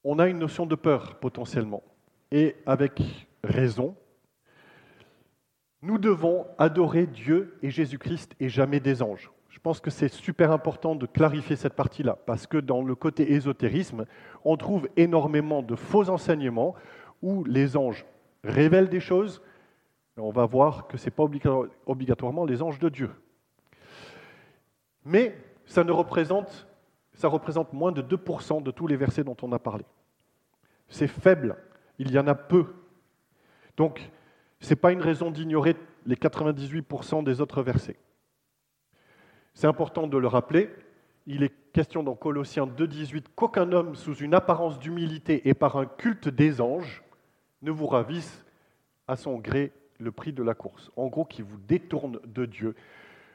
on 0.04 0.18
a 0.18 0.28
une 0.28 0.38
notion 0.38 0.66
de 0.66 0.74
peur 0.74 1.16
potentiellement, 1.16 1.82
et 2.30 2.56
avec 2.66 3.02
raison. 3.44 3.94
Nous 5.82 5.98
devons 5.98 6.46
adorer 6.58 7.06
Dieu 7.06 7.58
et 7.62 7.70
Jésus-Christ 7.70 8.34
et 8.40 8.48
jamais 8.48 8.80
des 8.80 9.02
anges. 9.02 9.30
Je 9.50 9.58
pense 9.60 9.80
que 9.80 9.90
c'est 9.90 10.08
super 10.08 10.52
important 10.52 10.94
de 10.94 11.06
clarifier 11.06 11.56
cette 11.56 11.74
partie-là, 11.74 12.18
parce 12.26 12.46
que 12.46 12.58
dans 12.58 12.82
le 12.82 12.94
côté 12.94 13.32
ésotérisme, 13.32 14.06
on 14.44 14.56
trouve 14.56 14.88
énormément 14.96 15.62
de 15.62 15.74
faux 15.74 16.08
enseignements 16.08 16.74
où 17.22 17.44
les 17.44 17.76
anges 17.76 18.04
révèlent 18.44 18.88
des 18.88 19.00
choses, 19.00 19.42
on 20.16 20.30
va 20.30 20.46
voir 20.46 20.86
que 20.86 20.96
ce 20.96 21.06
n'est 21.06 21.10
pas 21.10 21.24
obligatoirement 21.86 22.44
les 22.44 22.62
anges 22.62 22.78
de 22.78 22.88
Dieu. 22.88 23.10
Mais 25.04 25.36
ça, 25.66 25.84
ne 25.84 25.92
représente, 25.92 26.66
représente 27.22 27.72
moins 27.72 27.92
de 27.92 28.02
2% 28.02 28.62
de 28.62 28.70
tous 28.70 28.86
les 28.86 28.96
versets 28.96 29.24
dont 29.24 29.36
on 29.42 29.52
a 29.52 29.58
parlé. 29.58 29.84
C'est 30.88 31.08
faible, 31.08 31.56
il 31.98 32.10
y 32.10 32.18
en 32.18 32.26
a 32.26 32.34
peu. 32.34 32.66
Donc, 33.76 34.10
ce 34.60 34.70
n'est 34.70 34.76
pas 34.76 34.92
une 34.92 35.02
raison 35.02 35.30
d'ignorer 35.30 35.76
les 36.06 36.16
98% 36.16 37.24
des 37.24 37.40
autres 37.40 37.62
versets. 37.62 37.98
C'est 39.54 39.66
important 39.66 40.06
de 40.06 40.16
le 40.16 40.28
rappeler. 40.28 40.70
Il 41.26 41.42
est 41.42 41.52
question 41.72 42.02
dans 42.02 42.14
Colossiens 42.14 42.66
2.18 42.66 43.24
qu'aucun 43.34 43.72
homme 43.72 43.96
sous 43.96 44.14
une 44.14 44.34
apparence 44.34 44.78
d'humilité 44.78 45.48
et 45.48 45.54
par 45.54 45.76
un 45.76 45.86
culte 45.86 46.28
des 46.28 46.60
anges 46.60 47.02
ne 47.62 47.70
vous 47.70 47.86
ravisse 47.86 48.44
à 49.08 49.16
son 49.16 49.38
gré 49.38 49.72
le 49.98 50.12
prix 50.12 50.32
de 50.32 50.42
la 50.42 50.54
course. 50.54 50.90
En 50.96 51.06
gros, 51.06 51.24
qui 51.24 51.42
vous 51.42 51.58
détourne 51.58 52.20
de 52.24 52.46
Dieu, 52.46 52.74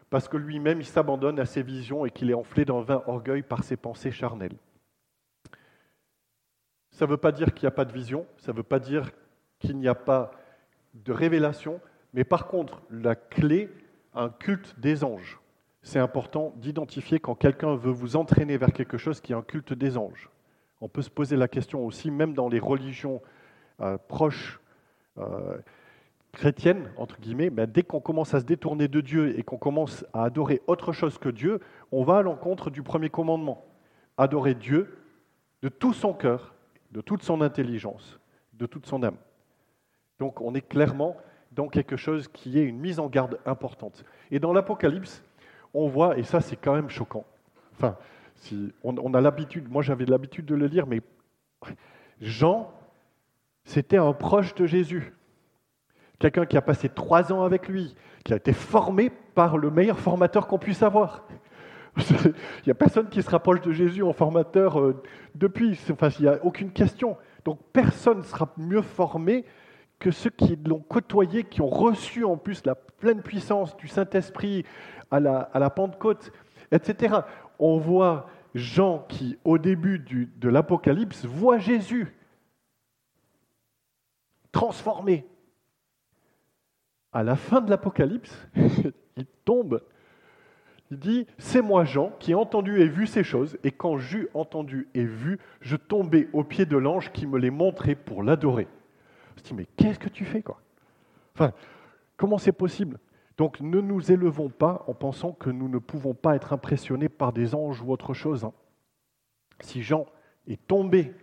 parce 0.10 0.28
que 0.28 0.38
lui-même, 0.38 0.82
il 0.82 0.86
s'abandonne 0.86 1.40
à 1.40 1.46
ses 1.46 1.64
visions 1.64 2.06
et 2.06 2.12
qu'il 2.12 2.30
est 2.30 2.36
enflé 2.36 2.66
d'un 2.66 2.82
vain 2.82 3.04
orgueil 3.08 3.42
par 3.42 3.64
ses 3.64 3.78
pensées 3.78 4.12
charnelles. 4.12 4.58
Ça 6.92 7.06
ne 7.06 7.12
veut 7.12 7.18
pas 7.18 7.32
dire 7.32 7.54
qu'il 7.54 7.64
n'y 7.64 7.70
a 7.70 7.76
pas 7.76 7.86
de 7.86 7.94
vision, 7.94 8.26
ça 8.38 8.52
ne 8.52 8.58
veut 8.58 8.64
pas 8.64 8.80
dire 8.80 9.12
qu'il 9.60 9.78
n'y 9.78 9.88
a 9.88 9.96
pas 9.96 10.32
de 10.94 11.14
révélation, 11.14 11.80
mais 12.14 12.26
par 12.26 12.48
contre, 12.48 12.82
la 12.90 13.16
clé, 13.16 13.70
un 14.14 14.30
culte 14.30 14.78
des 14.80 15.04
anges 15.04 15.42
c'est 15.84 16.00
important 16.00 16.54
d'identifier 16.58 17.20
quand 17.20 17.36
quelqu'un 17.36 17.76
veut 17.76 17.92
vous 17.92 18.16
entraîner 18.16 18.58
vers 18.58 18.72
quelque 18.72 18.98
chose 18.98 19.20
qui 19.20 19.32
est 19.32 19.36
un 19.36 19.42
culte 19.42 19.74
des 19.74 19.98
anges. 19.98 20.30
On 20.80 20.88
peut 20.88 21.02
se 21.02 21.10
poser 21.10 21.36
la 21.36 21.48
question 21.48 21.86
aussi, 21.86 22.12
même 22.12 22.34
dans 22.34 22.50
les 22.50 22.60
religions 22.60 23.22
euh, 23.82 23.98
proches 24.08 24.60
euh, 25.18 25.58
chrétiennes, 26.32 26.90
entre 26.98 27.20
guillemets, 27.20 27.50
mais 27.50 27.68
dès 27.68 27.84
qu'on 27.84 28.00
commence 28.00 28.34
à 28.34 28.40
se 28.40 28.46
détourner 28.46 28.88
de 28.88 29.02
Dieu 29.02 29.38
et 29.38 29.44
qu'on 29.44 29.58
commence 29.58 30.06
à 30.14 30.24
adorer 30.24 30.62
autre 30.68 30.94
chose 30.94 31.18
que 31.18 31.30
Dieu, 31.30 31.60
on 31.92 32.04
va 32.04 32.20
à 32.20 32.22
l'encontre 32.22 32.70
du 32.70 32.84
premier 32.84 33.10
commandement. 33.10 33.66
Adorer 34.18 34.56
Dieu 34.56 34.98
de 35.62 35.70
tout 35.70 35.94
son 35.94 36.14
cœur, 36.14 36.54
de 36.92 37.02
toute 37.02 37.24
son 37.24 37.42
intelligence, 37.42 38.20
de 38.54 38.66
toute 38.66 38.86
son 38.86 39.04
âme. 39.04 39.18
Donc 40.20 40.42
on 40.42 40.54
est 40.56 40.62
clairement 40.62 41.18
dans 41.52 41.68
quelque 41.68 41.98
chose 41.98 42.28
qui 42.28 42.60
est 42.60 42.64
une 42.64 42.80
mise 42.80 43.00
en 43.00 43.08
garde 43.08 43.40
importante. 43.46 44.06
Et 44.30 44.40
dans 44.40 44.54
l'Apocalypse, 44.54 45.24
on 45.74 45.88
voit, 45.88 46.18
et 46.18 46.24
ça 46.24 46.42
c'est 46.42 46.56
quand 46.56 46.74
même 46.74 46.90
choquant. 46.90 47.26
Enfin, 47.74 47.98
si 48.36 48.74
on, 48.84 49.14
a 49.14 49.22
l'habitude, 49.22 49.70
moi 49.70 49.82
j'avais 49.82 50.06
l'habitude 50.06 50.46
de 50.46 50.56
le 50.56 50.68
lire, 50.68 50.88
mais 50.88 51.02
Jean, 52.20 52.72
c'était 53.64 53.98
un 53.98 54.14
proche 54.14 54.56
de 54.56 54.66
Jésus. 54.66 55.14
Quelqu'un 56.22 56.46
qui 56.46 56.56
a 56.56 56.62
passé 56.62 56.88
trois 56.88 57.34
ans 57.34 57.42
avec 57.42 57.68
lui, 57.68 57.96
qui 58.24 58.32
a 58.32 58.36
été 58.36 58.54
formé 58.54 59.10
par 59.10 59.58
le 59.58 59.72
meilleur 59.72 60.00
formateur 60.00 60.46
qu'on 60.46 60.60
puisse 60.60 60.84
avoir. 60.84 61.26
Il 61.98 62.34
n'y 62.68 62.72
a 62.72 62.76
personne 62.76 63.10
qui 63.10 63.24
se 63.24 63.30
rapproche 63.32 63.60
de 63.62 63.72
Jésus 63.72 64.04
en 64.04 64.14
formateur 64.14 64.80
euh, 64.80 65.02
depuis. 65.34 65.80
Enfin, 65.90 66.10
il 66.20 66.22
n'y 66.22 66.28
a 66.28 66.38
aucune 66.46 66.72
question. 66.72 67.18
Donc 67.44 67.60
personne 67.74 68.20
ne 68.20 68.24
sera 68.24 68.54
mieux 68.56 68.84
formé 68.84 69.46
que 69.98 70.12
ceux 70.12 70.30
qui 70.30 70.60
l'ont 70.64 70.80
côtoyé, 70.80 71.44
qui 71.44 71.60
ont 71.60 71.70
reçu 71.70 72.24
en 72.24 72.38
plus 72.38 72.64
la 72.66 72.76
pleine 72.76 73.24
puissance 73.24 73.76
du 73.78 73.88
Saint-Esprit, 73.88 74.64
à 75.10 75.20
la, 75.20 75.70
Pentecôte, 75.72 76.32
etc. 76.72 77.16
On 77.58 77.80
voit 77.80 78.30
Jean 78.54 79.08
qui, 79.10 79.40
au 79.44 79.58
début 79.58 79.98
de 79.98 80.50
l'Apocalypse, 80.50 81.26
voit 81.26 81.58
Jésus 81.58 82.16
transformé. 84.52 85.26
À 87.14 87.24
la 87.24 87.36
fin 87.36 87.62
de 87.62 87.70
l'Apocalypse, 87.70 88.48
il 89.18 89.26
tombe 89.44 89.82
Il 90.90 91.00
dit, 91.00 91.28
c'est 91.38 91.62
moi 91.62 91.84
Jean 91.84 92.12
qui 92.20 92.32
ai 92.32 92.36
entendu 92.36 92.80
et 92.80 92.88
vu 92.88 93.08
ces 93.08 93.24
choses, 93.24 93.58
et 93.64 93.72
quand 93.72 93.98
j'eus 93.98 94.30
entendu 94.34 94.88
et 94.94 95.04
vu, 95.04 95.40
je 95.60 95.76
tombais 95.76 96.30
aux 96.34 96.44
pieds 96.44 96.66
de 96.66 96.78
l'ange 96.78 97.12
qui 97.12 97.28
me 97.28 97.38
les 97.38 97.50
montrait 97.50 97.96
pour 97.96 98.24
l'adorer. 98.24 98.68
Je 99.38 99.44
dis, 99.44 99.54
mais 99.54 99.66
qu'est-ce 99.78 100.00
que 100.00 100.10
tu 100.10 100.26
fais 100.26 100.42
quoi? 100.42 100.62
Enfin, 101.36 101.54
comment 102.18 102.38
c'est 102.38 102.52
possible? 102.52 103.00
Donc 103.38 103.60
ne 103.60 103.82
nous 103.82 104.12
élevons 104.12 104.50
pas 104.50 104.84
en 104.88 104.94
pensant 104.94 105.32
que 105.32 105.50
nous 105.50 105.68
ne 105.68 105.80
pouvons 105.80 106.14
pas 106.14 106.36
être 106.36 106.54
impressionnés 106.54 107.10
par 107.10 107.34
des 107.34 107.56
anges 107.56 107.82
ou 107.82 107.92
autre 107.92 108.14
chose. 108.14 108.44
Hein. 108.44 108.54
Si 109.62 109.82
Jean 109.82 110.06
est 110.48 110.68
tombé 110.68 111.14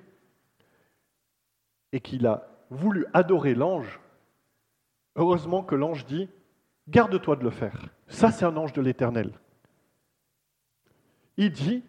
et 1.93 2.01
qu'il 2.01 2.27
a 2.27 2.49
voulu 2.71 3.07
adorer 3.13 3.55
l'ange, 3.55 4.01
heureusement 5.19 5.63
que 5.63 5.75
l'ange 5.75 6.07
dit, 6.07 6.29
garde-toi 6.89 7.37
de 7.37 7.45
le 7.45 7.51
faire. 7.51 7.89
Ça, 8.07 8.31
c'est 8.31 8.45
un 8.45 8.57
ange 8.57 8.73
de 8.73 8.81
l'Éternel. 8.81 9.33
Il 11.37 11.53
dit, 11.53 11.83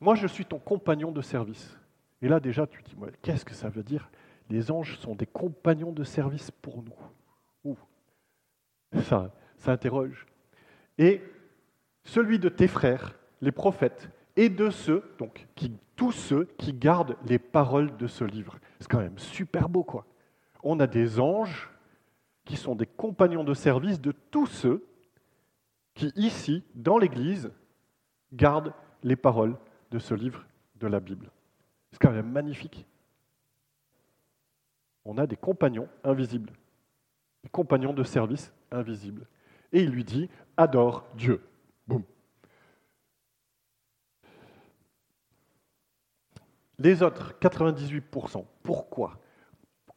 moi 0.00 0.14
je 0.14 0.26
suis 0.26 0.44
ton 0.44 0.58
compagnon 0.58 1.12
de 1.12 1.20
service. 1.20 1.76
Et 2.20 2.28
là 2.28 2.40
déjà, 2.40 2.66
tu 2.66 2.82
dis, 2.82 2.96
qu'est-ce 3.22 3.44
que 3.44 3.54
ça 3.54 3.68
veut 3.68 3.82
dire? 3.82 4.10
Les 4.48 4.70
anges 4.70 4.98
sont 4.98 5.14
des 5.14 5.26
compagnons 5.26 5.92
de 5.92 6.02
service 6.02 6.50
pour 6.50 6.82
nous. 6.82 7.76
Ça, 9.02 9.30
ça 9.56 9.70
interroge. 9.70 10.26
Et 10.98 11.22
celui 12.02 12.40
de 12.40 12.48
tes 12.48 12.66
frères, 12.66 13.14
les 13.40 13.52
prophètes, 13.52 14.10
et 14.36 14.48
de 14.48 14.70
ceux, 14.70 15.14
donc 15.18 15.46
qui, 15.54 15.72
tous 15.94 16.12
ceux 16.12 16.46
qui 16.58 16.72
gardent 16.72 17.16
les 17.26 17.38
paroles 17.38 17.96
de 17.96 18.06
ce 18.06 18.24
livre. 18.24 18.58
C'est 18.80 18.90
quand 18.90 18.98
même 18.98 19.18
super 19.18 19.68
beau, 19.68 19.84
quoi. 19.84 20.06
On 20.62 20.80
a 20.80 20.86
des 20.86 21.20
anges 21.20 21.69
qui 22.50 22.56
sont 22.56 22.74
des 22.74 22.86
compagnons 22.86 23.44
de 23.44 23.54
service 23.54 24.00
de 24.00 24.10
tous 24.10 24.48
ceux 24.48 24.84
qui, 25.94 26.12
ici, 26.16 26.64
dans 26.74 26.98
l'Église, 26.98 27.52
gardent 28.32 28.74
les 29.04 29.14
paroles 29.14 29.56
de 29.92 30.00
ce 30.00 30.14
livre 30.14 30.44
de 30.74 30.88
la 30.88 30.98
Bible. 30.98 31.30
C'est 31.92 32.00
quand 32.00 32.10
même 32.10 32.28
magnifique. 32.28 32.84
On 35.04 35.16
a 35.16 35.28
des 35.28 35.36
compagnons 35.36 35.88
invisibles, 36.02 36.52
des 37.44 37.50
compagnons 37.50 37.92
de 37.92 38.02
service 38.02 38.52
invisibles. 38.72 39.28
Et 39.72 39.82
il 39.82 39.90
lui 39.90 40.02
dit, 40.02 40.28
adore 40.56 41.06
Dieu. 41.14 41.46
Boum. 41.86 42.02
Les 46.80 47.00
autres, 47.04 47.32
98%, 47.40 48.44
pourquoi? 48.64 49.20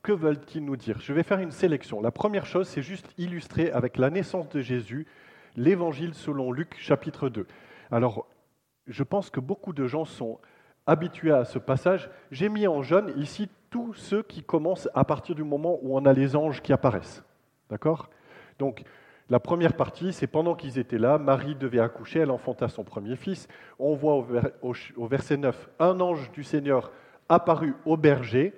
Que 0.03 0.12
veulent-ils 0.12 0.63
nous 0.63 0.75
dire? 0.75 1.00
Je 1.00 1.13
vais 1.13 1.24
faire 1.24 1.39
une 1.39 1.51
sélection. 1.51 2.01
La 2.01 2.12
première 2.12 2.45
chose, 2.45 2.67
c'est 2.67 2.81
juste 2.81 3.07
illustrer 3.17 3.72
avec 3.72 3.98
la 3.98 4.10
naissance 4.10 4.50
de 4.50 4.60
Jésus 4.60 5.07
l'évangile 5.55 6.13
selon 6.13 6.51
Luc 6.51 6.75
chapitre 6.77 7.29
2. 7.29 7.48
Alors, 7.89 8.27
je 8.86 9.01
pense 9.03 9.29
que 9.29 9.39
beaucoup 9.39 9.72
de 9.72 9.88
gens 9.88 10.03
sont 10.03 10.39
habitués 10.88 11.31
à 11.31 11.45
ce 11.45 11.57
passage. 11.57 12.10
J'ai 12.31 12.50
mis 12.50 12.67
en 12.67 12.81
jaune 12.81 13.13
ici 13.15 13.48
tous 13.69 13.93
ceux 13.93 14.24
qui 14.24 14.43
commencent 14.43 14.89
à 14.93 15.05
partir 15.05 15.36
du 15.36 15.45
moment 15.45 15.79
où 15.81 15.98
on 15.98 16.05
a 16.05 16.12
les 16.12 16.36
anges 16.36 16.62
qui 16.62 16.74
apparaissent. 16.74 17.24
D'accord? 17.69 18.10
Donc, 18.60 18.83
la 19.29 19.39
première 19.39 19.74
partie, 19.74 20.12
c'est 20.12 20.27
pendant 20.27 20.53
qu'ils 20.53 20.79
étaient 20.79 20.98
là, 20.98 21.17
Marie 21.17 21.55
devait 21.55 21.79
accoucher, 21.79 22.19
elle 22.19 22.31
enfanta 22.31 22.67
son 22.67 22.83
premier 22.83 23.15
fils. 23.15 23.48
On 23.79 23.95
voit 23.95 24.27
au, 24.62 25.07
verset 25.07 25.38
9, 25.38 25.69
un 25.79 26.01
ange 26.01 26.29
du 26.33 26.43
Seigneur 26.43 26.91
apparut 27.29 27.75
au 27.86 27.95
berger, 27.95 28.53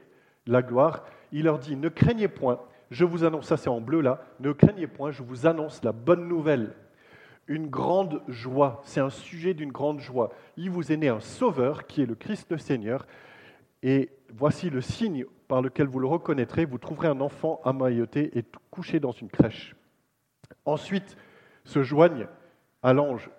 la 0.47 0.63
gloire. 0.63 1.05
Il 1.35 1.43
leur 1.43 1.59
dit, 1.59 1.75
ne 1.75 1.89
craignez 1.89 2.27
point, 2.27 2.59
je 2.89 3.05
vous 3.05 3.23
annonce, 3.23 3.45
ça 3.45 3.57
c'est 3.57 3.69
en 3.69 3.81
bleu 3.81 4.01
là, 4.01 4.25
ne 4.39 4.51
craignez 4.51 4.87
point, 4.87 5.11
je 5.11 5.21
vous 5.21 5.45
annonce 5.45 5.83
la 5.83 5.91
bonne 5.91 6.27
nouvelle 6.27 6.73
une 7.47 7.67
grande 7.67 8.21
joie. 8.27 8.81
C'est 8.85 8.99
un 8.99 9.09
sujet 9.09 9.53
d'une 9.53 9.71
grande 9.71 9.99
joie. 9.99 10.31
Il 10.57 10.69
vous 10.69 10.91
est 10.91 10.97
né 10.97 11.09
un 11.09 11.19
sauveur 11.19 11.85
qui 11.85 12.01
est 12.01 12.05
le 12.05 12.15
Christ 12.15 12.51
le 12.51 12.57
Seigneur. 12.57 13.05
Et 13.83 14.09
voici 14.33 14.69
le 14.69 14.81
signe 14.81 15.25
par 15.47 15.61
lequel 15.61 15.87
vous 15.87 15.99
le 15.99 16.07
reconnaîtrez. 16.07 16.65
Vous 16.65 16.77
trouverez 16.77 17.07
un 17.07 17.21
enfant 17.21 17.61
amailloté 17.63 18.37
et 18.37 18.43
couché 18.71 18.99
dans 18.99 19.11
une 19.11 19.29
crèche. 19.29 19.75
Ensuite 20.65 21.17
se 21.63 21.83
joignent 21.83 22.27
à 22.81 22.93
l'ange 22.93 23.29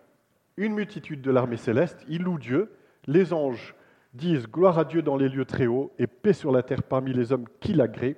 une 0.56 0.74
multitude 0.74 1.20
de 1.20 1.30
l'armée 1.30 1.56
céleste. 1.56 2.04
Ils 2.08 2.22
louent 2.22 2.38
Dieu. 2.38 2.72
Les 3.06 3.32
anges 3.32 3.75
disent 4.16 4.48
gloire 4.48 4.78
à 4.78 4.84
Dieu 4.84 5.02
dans 5.02 5.16
les 5.16 5.28
lieux 5.28 5.44
très 5.44 5.66
hauts 5.66 5.92
et 5.98 6.06
paix 6.06 6.32
sur 6.32 6.50
la 6.50 6.62
terre 6.62 6.82
parmi 6.82 7.12
les 7.12 7.32
hommes 7.32 7.46
qui 7.60 7.72
l'agréent. 7.72 8.16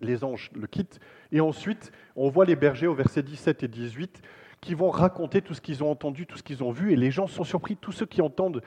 Les 0.00 0.24
anges 0.24 0.50
le 0.54 0.66
quittent. 0.66 0.98
Et 1.30 1.40
ensuite, 1.40 1.92
on 2.16 2.28
voit 2.28 2.44
les 2.44 2.56
bergers 2.56 2.88
au 2.88 2.94
verset 2.94 3.22
17 3.22 3.62
et 3.62 3.68
18 3.68 4.22
qui 4.60 4.74
vont 4.74 4.90
raconter 4.90 5.42
tout 5.42 5.54
ce 5.54 5.60
qu'ils 5.60 5.82
ont 5.82 5.90
entendu, 5.90 6.26
tout 6.26 6.38
ce 6.38 6.42
qu'ils 6.42 6.62
ont 6.62 6.70
vu, 6.70 6.92
et 6.92 6.96
les 6.96 7.10
gens 7.10 7.26
sont 7.26 7.44
surpris. 7.44 7.76
Tous 7.76 7.92
ceux 7.92 8.06
qui 8.06 8.22
entendent, 8.22 8.62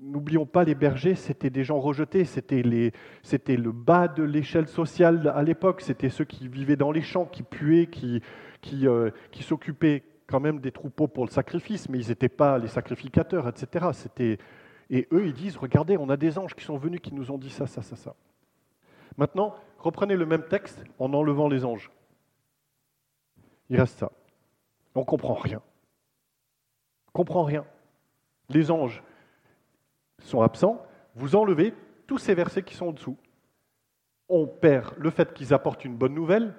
n'oublions 0.00 0.44
pas, 0.46 0.62
les 0.62 0.74
bergers, 0.74 1.14
c'était 1.14 1.50
des 1.50 1.64
gens 1.64 1.80
rejetés, 1.80 2.24
c'était, 2.24 2.62
le 2.62 3.72
bas 3.72 4.08
de 4.08 4.22
l'échelle 4.22 4.68
sociale 4.68 5.32
à 5.34 5.42
l'époque, 5.42 5.80
c'était 5.80 6.10
ceux 6.10 6.26
qui 6.26 6.48
vivaient 6.48 6.76
dans 6.76 6.92
les 6.92 7.00
champs, 7.00 7.24
qui 7.24 7.42
puaient, 7.42 7.86
qui, 7.86 8.20
qui, 8.60 8.86
euh, 8.86 9.10
qui 9.30 9.42
s'occupaient 9.42 10.02
quand 10.26 10.40
même 10.40 10.60
des 10.60 10.70
troupeaux 10.70 11.08
pour 11.08 11.24
le 11.24 11.30
sacrifice, 11.30 11.88
mais 11.88 11.98
ils 11.98 12.08
n'étaient 12.08 12.28
pas 12.28 12.58
les 12.58 12.68
sacrificateurs, 12.68 13.48
etc. 13.48 13.86
C'était... 13.92 14.38
Et 14.92 15.08
eux, 15.10 15.26
ils 15.26 15.32
disent, 15.32 15.56
regardez, 15.56 15.96
on 15.96 16.10
a 16.10 16.18
des 16.18 16.36
anges 16.36 16.54
qui 16.54 16.64
sont 16.64 16.76
venus, 16.76 17.00
qui 17.00 17.14
nous 17.14 17.30
ont 17.30 17.38
dit 17.38 17.48
ça, 17.48 17.66
ça, 17.66 17.80
ça, 17.80 17.96
ça. 17.96 18.14
Maintenant, 19.16 19.56
reprenez 19.78 20.16
le 20.16 20.26
même 20.26 20.46
texte 20.46 20.84
en 20.98 21.14
enlevant 21.14 21.48
les 21.48 21.64
anges. 21.64 21.90
Il 23.70 23.80
reste 23.80 23.98
ça. 23.98 24.12
On 24.94 25.00
ne 25.00 25.04
comprend 25.06 25.32
rien. 25.32 25.62
On 27.08 27.12
comprend 27.12 27.42
rien. 27.42 27.64
Les 28.50 28.70
anges 28.70 29.02
sont 30.18 30.42
absents. 30.42 30.84
Vous 31.14 31.36
enlevez 31.36 31.72
tous 32.06 32.18
ces 32.18 32.34
versets 32.34 32.62
qui 32.62 32.74
sont 32.74 32.88
en 32.88 32.92
dessous. 32.92 33.16
On 34.28 34.46
perd 34.46 34.94
le 34.98 35.08
fait 35.08 35.32
qu'ils 35.32 35.54
apportent 35.54 35.86
une 35.86 35.96
bonne 35.96 36.14
nouvelle. 36.14 36.54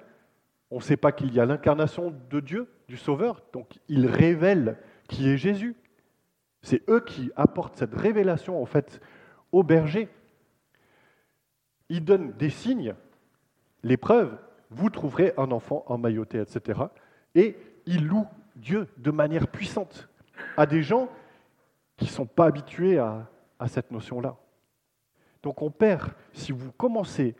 On 0.72 0.78
ne 0.78 0.82
sait 0.82 0.96
pas 0.96 1.12
qu'il 1.12 1.32
y 1.32 1.38
a 1.38 1.46
l'incarnation 1.46 2.12
de 2.30 2.40
Dieu, 2.40 2.68
du 2.88 2.96
Sauveur. 2.96 3.42
Donc 3.52 3.78
ils 3.86 4.08
révèlent 4.08 4.76
qui 5.08 5.28
est 5.28 5.36
Jésus. 5.36 5.76
C'est 6.64 6.88
eux 6.88 7.00
qui 7.00 7.30
apportent 7.36 7.76
cette 7.76 7.94
révélation 7.94 8.60
en 8.60 8.64
fait 8.64 9.02
aux 9.52 9.62
bergers. 9.62 10.08
Ils 11.90 12.02
donnent 12.02 12.32
des 12.32 12.48
signes, 12.48 12.94
les 13.82 13.98
preuves. 13.98 14.38
Vous 14.70 14.88
trouverez 14.88 15.34
un 15.36 15.50
enfant 15.50 15.84
emmailloté, 15.88 16.40
etc. 16.40 16.80
Et 17.34 17.58
il 17.84 18.06
loue 18.06 18.26
Dieu 18.56 18.88
de 18.96 19.10
manière 19.10 19.46
puissante 19.46 20.08
à 20.56 20.64
des 20.64 20.82
gens 20.82 21.10
qui 21.98 22.06
ne 22.06 22.10
sont 22.10 22.26
pas 22.26 22.46
habitués 22.46 22.98
à, 22.98 23.28
cette 23.66 23.90
notion-là. 23.90 24.36
Donc 25.42 25.60
on 25.60 25.70
perd, 25.70 26.12
si 26.32 26.52
vous 26.52 26.72
commencez, 26.72 27.34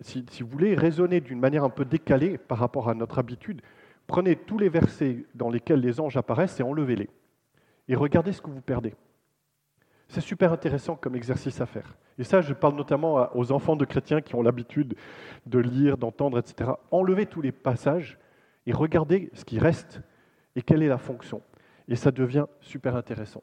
si, 0.00 0.24
si 0.30 0.42
vous 0.42 0.48
voulez 0.48 0.74
raisonner 0.74 1.20
d'une 1.20 1.38
manière 1.38 1.64
un 1.64 1.70
peu 1.70 1.84
décalée 1.84 2.38
par 2.38 2.58
rapport 2.58 2.88
à 2.88 2.94
notre 2.94 3.18
habitude, 3.18 3.60
prenez 4.06 4.36
tous 4.36 4.58
les 4.58 4.70
versets 4.70 5.24
dans 5.34 5.50
lesquels 5.50 5.80
les 5.80 6.00
anges 6.00 6.16
apparaissent 6.16 6.60
et 6.60 6.62
enlevez-les. 6.62 7.10
Et 7.88 7.94
regardez 7.94 8.32
ce 8.32 8.40
que 8.40 8.50
vous 8.50 8.60
perdez. 8.60 8.94
C'est 10.08 10.20
super 10.20 10.52
intéressant 10.52 10.96
comme 10.96 11.16
exercice 11.16 11.60
à 11.60 11.66
faire. 11.66 11.96
Et 12.18 12.24
ça, 12.24 12.40
je 12.40 12.54
parle 12.54 12.76
notamment 12.76 13.28
aux 13.36 13.52
enfants 13.52 13.76
de 13.76 13.84
chrétiens 13.84 14.20
qui 14.20 14.34
ont 14.34 14.42
l'habitude 14.42 14.94
de 15.46 15.58
lire, 15.58 15.98
d'entendre, 15.98 16.38
etc. 16.38 16.72
Enlevez 16.90 17.26
tous 17.26 17.40
les 17.40 17.52
passages 17.52 18.18
et 18.66 18.72
regardez 18.72 19.30
ce 19.34 19.44
qui 19.44 19.58
reste 19.58 20.00
et 20.54 20.62
quelle 20.62 20.82
est 20.82 20.88
la 20.88 20.98
fonction. 20.98 21.42
Et 21.88 21.96
ça 21.96 22.10
devient 22.10 22.46
super 22.60 22.96
intéressant. 22.96 23.42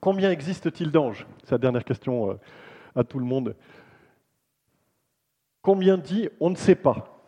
Combien 0.00 0.30
existe-t-il 0.30 0.90
d'anges? 0.90 1.26
C'est 1.44 1.52
la 1.52 1.58
dernière 1.58 1.84
question 1.84 2.32
euh, 2.32 2.34
à 2.94 3.04
tout 3.04 3.18
le 3.18 3.24
monde. 3.24 3.56
Combien 5.62 5.96
dit 5.96 6.28
on 6.40 6.50
ne 6.50 6.56
sait 6.56 6.74
pas 6.74 7.22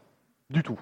du 0.50 0.62
tout? 0.62 0.78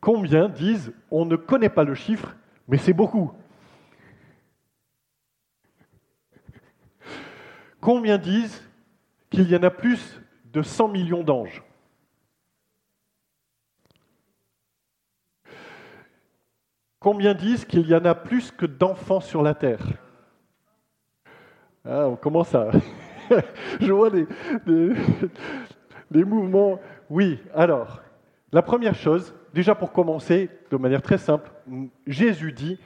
Combien 0.00 0.48
disent 0.48 0.92
on 1.10 1.24
ne 1.26 1.36
connaît 1.36 1.68
pas 1.68 1.84
le 1.84 1.94
chiffre, 1.94 2.34
mais 2.68 2.78
c'est 2.78 2.92
beaucoup. 2.92 3.32
Combien 7.80 8.18
disent 8.18 8.62
qu'il 9.30 9.48
y 9.50 9.56
en 9.56 9.62
a 9.62 9.70
plus 9.70 10.20
de 10.52 10.62
100 10.62 10.88
millions 10.88 11.22
d'anges? 11.22 11.62
Combien 16.98 17.32
disent 17.32 17.64
qu'il 17.64 17.86
y 17.88 17.94
en 17.94 18.04
a 18.04 18.14
plus 18.14 18.50
que 18.50 18.66
d'enfants 18.66 19.20
sur 19.20 19.42
la 19.42 19.54
terre? 19.54 19.86
Ah, 21.84 22.06
On 22.06 22.16
commence 22.16 22.54
à... 22.54 22.70
Je 23.80 23.92
vois 23.92 24.10
des, 24.10 24.26
des, 26.10 26.24
mouvements. 26.24 26.78
Oui, 27.08 27.40
alors, 27.54 28.02
la 28.52 28.60
première 28.60 28.94
chose, 28.94 29.34
déjà 29.54 29.74
pour 29.74 29.92
commencer, 29.92 30.48
de 30.70 30.76
manière 30.76 31.02
très 31.02 31.18
simple, 31.18 31.50
Jésus 32.06 32.52
dit, 32.52 32.78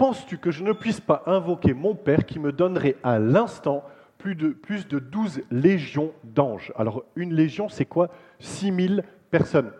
Penses-tu 0.00 0.38
que 0.38 0.50
je 0.50 0.64
ne 0.64 0.72
puisse 0.72 0.98
pas 0.98 1.22
invoquer 1.26 1.74
mon 1.74 1.94
Père 1.94 2.24
qui 2.24 2.38
me 2.38 2.52
donnerait 2.52 2.96
à 3.02 3.18
l'instant 3.18 3.84
plus 4.16 4.34
de, 4.34 4.48
plus 4.48 4.88
de 4.88 4.98
12 4.98 5.42
légions 5.50 6.14
d'anges? 6.24 6.72
Alors 6.74 7.04
une 7.16 7.34
légion, 7.34 7.68
c'est 7.68 7.84
quoi? 7.84 8.08
6000 8.38 9.04
personnes. 9.30 9.70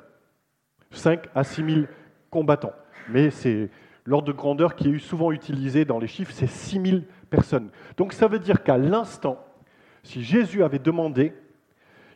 5 0.91 1.27
à 1.35 1.43
6000 1.43 1.89
combattants. 2.29 2.75
Mais 3.09 3.31
c'est 3.31 3.71
l'ordre 4.05 4.29
de 4.29 4.33
grandeur 4.33 4.75
qui 4.77 4.91
est 4.91 4.99
souvent 4.99 5.33
utilisé 5.33 5.87
dans 5.87 5.99
les 5.99 6.07
chiffres, 6.07 6.33
c'est 6.35 6.47
6000 6.47 7.07
personnes. 7.31 7.71
Donc 7.97 8.13
ça 8.13 8.29
veut 8.29 8.41
dire 8.41 8.63
qu'à 8.63 8.77
l'instant, 8.77 9.43
si 10.03 10.23
Jésus 10.23 10.63
avait 10.63 10.79
demandé, 10.79 11.33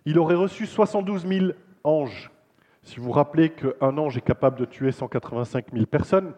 il 0.04 0.18
aurait 0.18 0.34
reçu 0.34 0.66
72 0.66 1.26
000 1.26 1.46
anges. 1.84 2.30
Si 2.84 3.00
vous 3.00 3.12
rappelez 3.12 3.50
qu'un 3.50 3.98
ange 3.98 4.16
est 4.16 4.24
capable 4.24 4.58
de 4.58 4.66
tuer 4.66 4.92
185 4.92 5.72
000 5.72 5.86
personnes, 5.86 6.34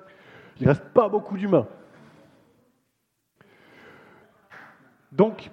il 0.59 0.63
ne 0.63 0.69
reste 0.69 0.85
pas 0.95 1.09
beaucoup 1.09 1.37
d'humains. 1.37 1.67
Donc, 5.13 5.51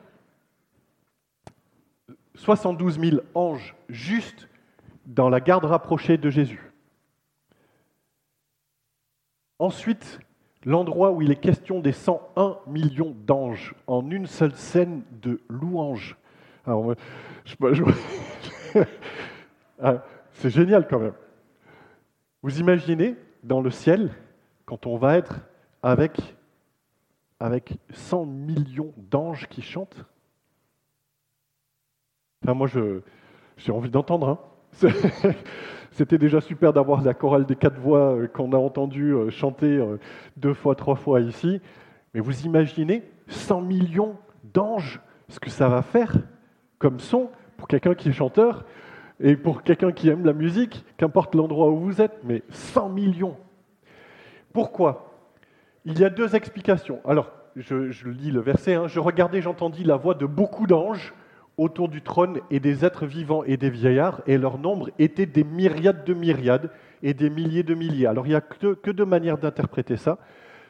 72 2.35 2.99
000 2.99 3.21
anges 3.33 3.75
juste 3.89 4.47
dans 5.05 5.29
la 5.29 5.39
garde 5.39 5.65
rapprochée 5.65 6.17
de 6.17 6.29
Jésus. 6.29 6.71
Ensuite, 9.59 10.19
l'endroit 10.65 11.11
où 11.11 11.21
il 11.21 11.31
est 11.31 11.37
question 11.37 11.79
des 11.79 11.91
101 11.91 12.57
millions 12.67 13.15
d'anges 13.25 13.75
en 13.87 14.09
une 14.09 14.27
seule 14.27 14.55
scène 14.55 15.03
de 15.21 15.41
louange. 15.49 16.17
Ah, 19.85 20.01
c'est 20.33 20.49
génial 20.49 20.87
quand 20.87 20.99
même. 20.99 21.13
Vous 22.41 22.59
imaginez 22.59 23.15
dans 23.43 23.61
le 23.61 23.71
ciel, 23.71 24.11
quand 24.65 24.85
on 24.85 24.97
va 24.97 25.17
être 25.17 25.39
avec, 25.81 26.19
avec 27.39 27.77
100 27.91 28.25
millions 28.25 28.93
d'anges 28.97 29.47
qui 29.47 29.61
chantent? 29.61 30.05
Enfin, 32.43 32.53
moi, 32.53 32.67
j'ai 33.57 33.71
envie 33.71 33.89
d'entendre. 33.89 34.27
Hein. 34.81 34.89
C'était 35.91 36.17
déjà 36.17 36.41
super 36.41 36.73
d'avoir 36.73 37.03
la 37.03 37.13
chorale 37.13 37.45
des 37.45 37.55
quatre 37.55 37.79
voix 37.79 38.15
euh, 38.15 38.27
qu'on 38.27 38.51
a 38.53 38.57
entendu 38.57 39.11
euh, 39.13 39.29
chanter 39.29 39.77
euh, 39.77 39.99
deux 40.37 40.55
fois, 40.55 40.75
trois 40.75 40.95
fois 40.95 41.21
ici. 41.21 41.61
Mais 42.13 42.19
vous 42.19 42.45
imaginez 42.45 43.03
100 43.27 43.61
millions 43.61 44.15
d'anges, 44.53 44.99
ce 45.29 45.39
que 45.39 45.51
ça 45.51 45.69
va 45.69 45.83
faire 45.83 46.15
comme 46.79 46.99
son 46.99 47.29
pour 47.57 47.67
quelqu'un 47.67 47.93
qui 47.93 48.09
est 48.09 48.13
chanteur 48.13 48.65
et 49.19 49.35
pour 49.35 49.63
quelqu'un 49.63 49.91
qui 49.91 50.09
aime 50.09 50.25
la 50.25 50.33
musique, 50.33 50.85
qu'importe 50.97 51.35
l'endroit 51.35 51.69
où 51.69 51.79
vous 51.79 52.01
êtes, 52.01 52.19
mais 52.23 52.43
100 52.49 52.89
millions. 52.89 53.37
Pourquoi? 54.51 55.11
Il 55.85 55.99
y 55.99 56.05
a 56.05 56.09
deux 56.09 56.35
explications. 56.35 56.99
Alors, 57.05 57.31
je, 57.55 58.09
lis 58.09 58.31
le 58.31 58.39
verset. 58.39 58.75
Hein. 58.75 58.87
Je 58.87 58.99
regardais, 58.99 59.41
j'entendis 59.41 59.83
la 59.83 59.95
voix 59.95 60.13
de 60.13 60.25
beaucoup 60.25 60.67
d'anges 60.67 61.13
autour 61.57 61.87
du 61.87 62.01
trône 62.01 62.39
et 62.49 62.59
des 62.59 62.83
êtres 62.83 63.05
vivants 63.05 63.43
et 63.43 63.57
des 63.57 63.69
vieillards, 63.69 64.21
et 64.25 64.39
leur 64.39 64.57
nombre 64.57 64.89
était 64.97 65.27
des 65.27 65.43
myriades 65.43 66.03
de 66.03 66.13
myriades 66.15 66.71
et 67.03 67.13
des 67.13 67.29
milliers 67.29 67.61
de 67.61 67.75
milliers. 67.75 68.07
Alors 68.07 68.25
il 68.25 68.29
n'y 68.29 68.35
a 68.35 68.41
que, 68.41 68.73
que 68.73 68.89
deux 68.89 69.05
manières 69.05 69.37
d'interpréter 69.37 69.97
ça. 69.97 70.17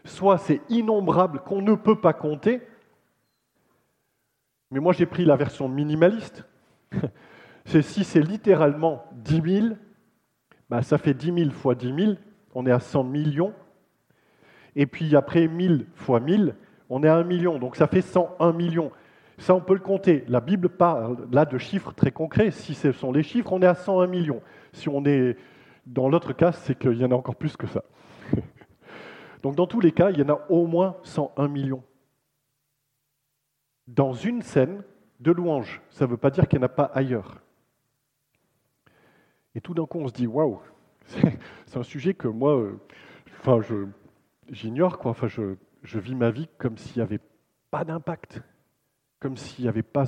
Soit 0.04 0.38
c'est 0.38 0.60
innombrable 0.68 1.40
qu'on 1.40 1.62
ne 1.62 1.76
peut 1.76 2.02
pas 2.02 2.12
compter, 2.12 2.62
mais 4.72 4.82
moi 4.82 4.92
j'ai 4.92 5.06
pris 5.06 5.24
la 5.24 5.38
version 5.38 5.70
minimaliste. 5.70 6.46
Si 7.66 8.04
c'est 8.04 8.22
littéralement 8.22 9.06
10 9.14 9.42
000, 9.62 9.76
bah, 10.70 10.82
ça 10.82 10.98
fait 10.98 11.14
10 11.14 11.34
000 11.46 11.52
fois 11.52 11.76
10 11.76 11.94
000, 11.96 12.14
on 12.56 12.66
est 12.66 12.72
à 12.72 12.80
100 12.80 13.04
millions. 13.04 13.54
Et 14.76 14.86
puis 14.86 15.16
après 15.16 15.48
1000 15.48 15.86
fois 15.96 16.20
1000, 16.20 16.56
on 16.90 17.04
est 17.04 17.08
à 17.08 17.16
1 17.16 17.24
million, 17.24 17.60
donc 17.60 17.76
ça 17.76 17.88
fait 17.88 18.02
101 18.02 18.54
millions. 18.54 18.92
Ça, 19.38 19.56
on 19.56 19.62
peut 19.62 19.74
le 19.74 19.80
compter. 19.80 20.24
La 20.28 20.42
Bible 20.42 20.70
parle 20.70 21.28
là 21.32 21.46
de 21.46 21.58
chiffres 21.58 21.92
très 21.92 22.12
concrets. 22.12 22.52
Si 22.52 22.76
ce 22.76 22.92
sont 22.92 23.12
les 23.12 23.24
chiffres, 23.24 23.52
on 23.52 23.62
est 23.62 23.68
à 23.68 23.76
101 23.76 24.08
millions. 24.08 24.42
Si 24.72 24.90
on 24.90 25.04
est 25.06 25.38
dans 25.86 26.08
l'autre 26.08 26.34
cas, 26.34 26.52
c'est 26.52 26.78
qu'il 26.78 26.98
y 26.98 27.06
en 27.06 27.12
a 27.12 27.16
encore 27.16 27.36
plus 27.36 27.58
que 27.58 27.68
ça. 27.68 27.84
Donc 29.44 29.56
dans 29.56 29.68
tous 29.68 29.80
les 29.80 29.92
cas, 29.92 30.12
il 30.12 30.20
y 30.20 30.24
en 30.24 30.30
a 30.30 30.46
au 30.50 30.68
moins 30.68 30.98
101 31.04 31.48
millions. 31.48 31.84
Dans 33.88 34.14
une 34.14 34.42
scène 34.42 34.84
de 35.20 35.32
louange, 35.32 35.82
ça 35.90 36.06
ne 36.06 36.12
veut 36.12 36.18
pas 36.18 36.30
dire 36.30 36.48
qu'il 36.48 36.60
n'y 36.60 36.64
en 36.64 36.68
a 36.68 36.70
pas 36.70 36.92
ailleurs. 36.94 37.43
Et 39.56 39.62
tout 39.62 39.74
d'un 39.74 39.86
coup, 39.86 40.00
on 40.00 40.08
se 40.08 40.14
dit, 40.14 40.28
waouh, 40.28 40.60
c'est 41.06 41.78
un 41.78 41.84
sujet 41.84 42.14
que 42.14 42.28
moi, 42.28 42.58
euh, 42.58 42.80
enfin, 43.40 43.60
j'ignore, 44.50 44.98
quoi. 44.98 45.12
Enfin, 45.12 45.28
je, 45.28 45.56
je 45.84 46.00
vis 46.00 46.16
ma 46.16 46.32
vie 46.32 46.48
comme 46.58 46.78
s'il 46.78 46.98
n'y 46.98 47.04
avait 47.04 47.22
pas 47.70 47.84
d'impact 47.84 48.42
comme 49.24 49.38
s'il 49.38 49.64
n'y 49.64 49.70
avait 49.70 49.84
pas 49.84 50.04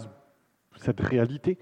cette 0.76 1.00
réalité 1.00 1.58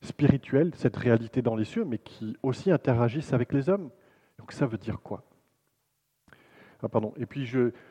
spirituelle, 0.00 0.72
cette 0.74 0.96
réalité 0.96 1.40
dans 1.40 1.54
les 1.54 1.64
cieux, 1.64 1.84
mais 1.84 1.98
qui 1.98 2.36
aussi 2.42 2.72
interagissent 2.72 3.32
avec 3.32 3.52
les 3.52 3.68
hommes. 3.68 3.90
Donc 4.40 4.50
ça 4.50 4.66
veut 4.66 4.76
dire 4.76 5.00
quoi? 5.00 5.22
Ah, 6.82 6.88
pardon. 6.88 7.14
Et 7.16 7.26
puis 7.26 7.46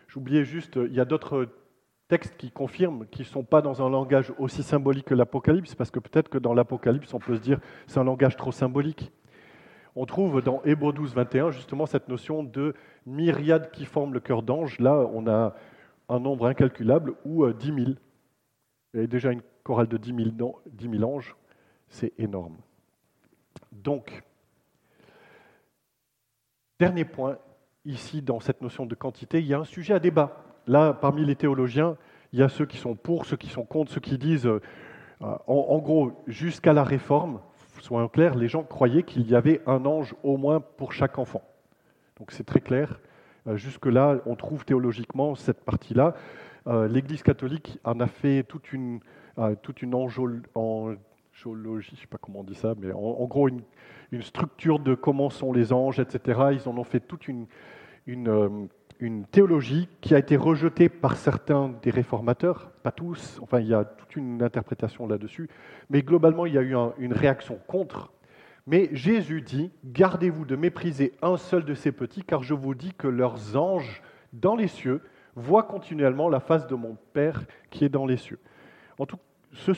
j'oubliais 0.07 0.43
juste, 0.43 0.75
il 0.75 0.93
y 0.93 0.99
a 0.99 1.05
d'autres 1.05 1.47
textes 2.09 2.35
qui 2.35 2.51
confirment 2.51 3.07
qu'ils 3.07 3.25
ne 3.25 3.29
sont 3.29 3.45
pas 3.45 3.61
dans 3.61 3.81
un 3.81 3.89
langage 3.89 4.33
aussi 4.37 4.63
symbolique 4.63 5.05
que 5.05 5.15
l'Apocalypse, 5.15 5.75
parce 5.75 5.91
que 5.91 5.99
peut-être 5.99 6.27
que 6.27 6.37
dans 6.37 6.53
l'Apocalypse, 6.53 7.13
on 7.13 7.19
peut 7.19 7.37
se 7.37 7.41
dire 7.41 7.61
c'est 7.87 7.99
un 7.99 8.03
langage 8.03 8.35
trop 8.35 8.51
symbolique. 8.51 9.13
On 9.95 10.05
trouve 10.05 10.41
dans 10.41 10.61
Hébreux 10.63 10.91
12, 10.91 11.13
21 11.13 11.51
justement 11.51 11.85
cette 11.85 12.09
notion 12.09 12.43
de 12.43 12.73
myriade 13.05 13.71
qui 13.71 13.85
forme 13.85 14.13
le 14.13 14.19
cœur 14.19 14.43
d'ange. 14.43 14.79
Là, 14.79 15.07
on 15.13 15.27
a 15.27 15.55
un 16.09 16.19
nombre 16.19 16.47
incalculable 16.47 17.13
ou 17.23 17.49
10 17.49 17.71
euh, 17.71 17.75
000. 17.75 17.89
Il 17.89 17.95
y 18.95 18.97
avait 18.97 19.07
déjà 19.07 19.31
une 19.31 19.41
chorale 19.63 19.87
de 19.87 19.97
10 19.97 20.33
000, 20.35 21.03
anges, 21.03 21.35
c'est 21.89 22.13
énorme. 22.17 22.57
Donc, 23.71 24.23
dernier 26.79 27.05
point, 27.05 27.37
ici, 27.83 28.21
dans 28.21 28.39
cette 28.39 28.61
notion 28.61 28.85
de 28.85 28.95
quantité, 28.95 29.39
il 29.39 29.47
y 29.47 29.53
a 29.53 29.59
un 29.59 29.65
sujet 29.65 29.93
à 29.93 29.99
débat. 29.99 30.43
Là, 30.67 30.93
parmi 30.93 31.25
les 31.25 31.35
théologiens, 31.35 31.97
il 32.31 32.39
y 32.39 32.43
a 32.43 32.49
ceux 32.49 32.65
qui 32.65 32.77
sont 32.77 32.95
pour, 32.95 33.25
ceux 33.25 33.37
qui 33.37 33.49
sont 33.49 33.65
contre, 33.65 33.91
ceux 33.91 34.01
qui 34.01 34.17
disent, 34.17 34.45
euh, 34.45 34.61
en, 35.19 35.79
gros, 35.79 36.23
jusqu'à 36.27 36.73
la 36.73 36.83
réforme, 36.83 37.39
soyons 37.85 38.09
clairs, 38.09 38.35
les 38.35 38.47
gens 38.47 38.63
croyaient 38.63 39.03
qu'il 39.03 39.29
y 39.29 39.35
avait 39.35 39.61
un 39.67 39.85
ange 39.85 40.15
au 40.23 40.37
moins 40.37 40.59
pour 40.59 40.91
chaque 40.91 41.19
enfant. 41.19 41.43
Donc 42.17 42.31
c'est 42.31 42.43
très 42.43 42.61
clair. 42.61 42.99
Euh, 43.47 43.57
jusque-là, 43.57 44.17
on 44.25 44.35
trouve 44.35 44.65
théologiquement 44.65 45.35
cette 45.35 45.63
partie-là. 45.63 46.15
Euh, 46.67 46.87
L'Église 46.87 47.21
catholique 47.21 47.79
en 47.83 47.99
a 47.99 48.07
fait 48.07 48.43
toute 48.43 48.73
une, 48.73 49.01
euh, 49.37 49.55
toute 49.61 49.83
une 49.83 49.91
je 50.09 51.49
ne 51.49 51.81
sais 51.83 52.07
pas 52.09 52.17
comment 52.19 52.39
on 52.39 52.43
dit 52.43 52.55
ça, 52.55 52.73
mais 52.79 52.91
en, 52.91 53.25
gros 53.25 53.49
une, 53.49 53.61
structure 54.21 54.79
de 54.79 54.95
comment 54.95 55.29
sont 55.29 55.53
les 55.53 55.73
anges, 55.73 55.99
etc. 55.99 56.39
Ils 56.53 56.69
en 56.69 56.77
ont 56.77 56.85
fait 56.85 57.01
toute 57.01 57.27
une, 57.27 57.45
une, 58.99 59.25
théologie 59.25 59.87
qui 60.01 60.15
a 60.15 60.19
été 60.19 60.35
rejetée 60.35 60.89
par 60.89 61.17
certains 61.17 61.73
des 61.81 61.91
réformateurs, 61.91 62.71
pas 62.83 62.91
tous, 62.91 63.39
enfin 63.41 63.59
il 63.59 63.67
y 63.67 63.73
a 63.73 63.83
toute 63.83 64.15
une 64.15 64.41
interprétation 64.41 65.07
là-dessus, 65.07 65.49
mais 65.89 66.01
globalement 66.01 66.45
il 66.45 66.53
y 66.53 66.57
a 66.57 66.61
eu 66.61 66.75
une 66.97 67.13
réaction 67.13 67.59
contre. 67.67 68.11
Mais 68.67 68.89
Jésus 68.93 69.41
dit, 69.41 69.71
gardez-vous 69.85 70.45
de 70.45 70.55
mépriser 70.55 71.13
un 71.21 71.37
seul 71.37 71.65
de 71.65 71.75
ces 71.75 71.91
petits, 71.91 72.23
car 72.23 72.41
je 72.41 72.55
vous 72.55 72.73
dis 72.73 72.93
que 72.93 73.07
leurs 73.07 73.55
anges 73.55 74.01
dans 74.33 74.55
les 74.55 74.67
cieux 74.67 75.01
voit 75.35 75.63
continuellement 75.63 76.29
la 76.29 76.39
face 76.39 76.65
de 76.65 76.75
mon 76.75 76.97
Père 77.13 77.43
qui 77.69 77.85
est 77.85 77.89
dans 77.89 78.05
les 78.05 78.17
cieux. 78.17 78.39
En 78.97 79.05
tout 79.05 79.19
ce 79.53 79.71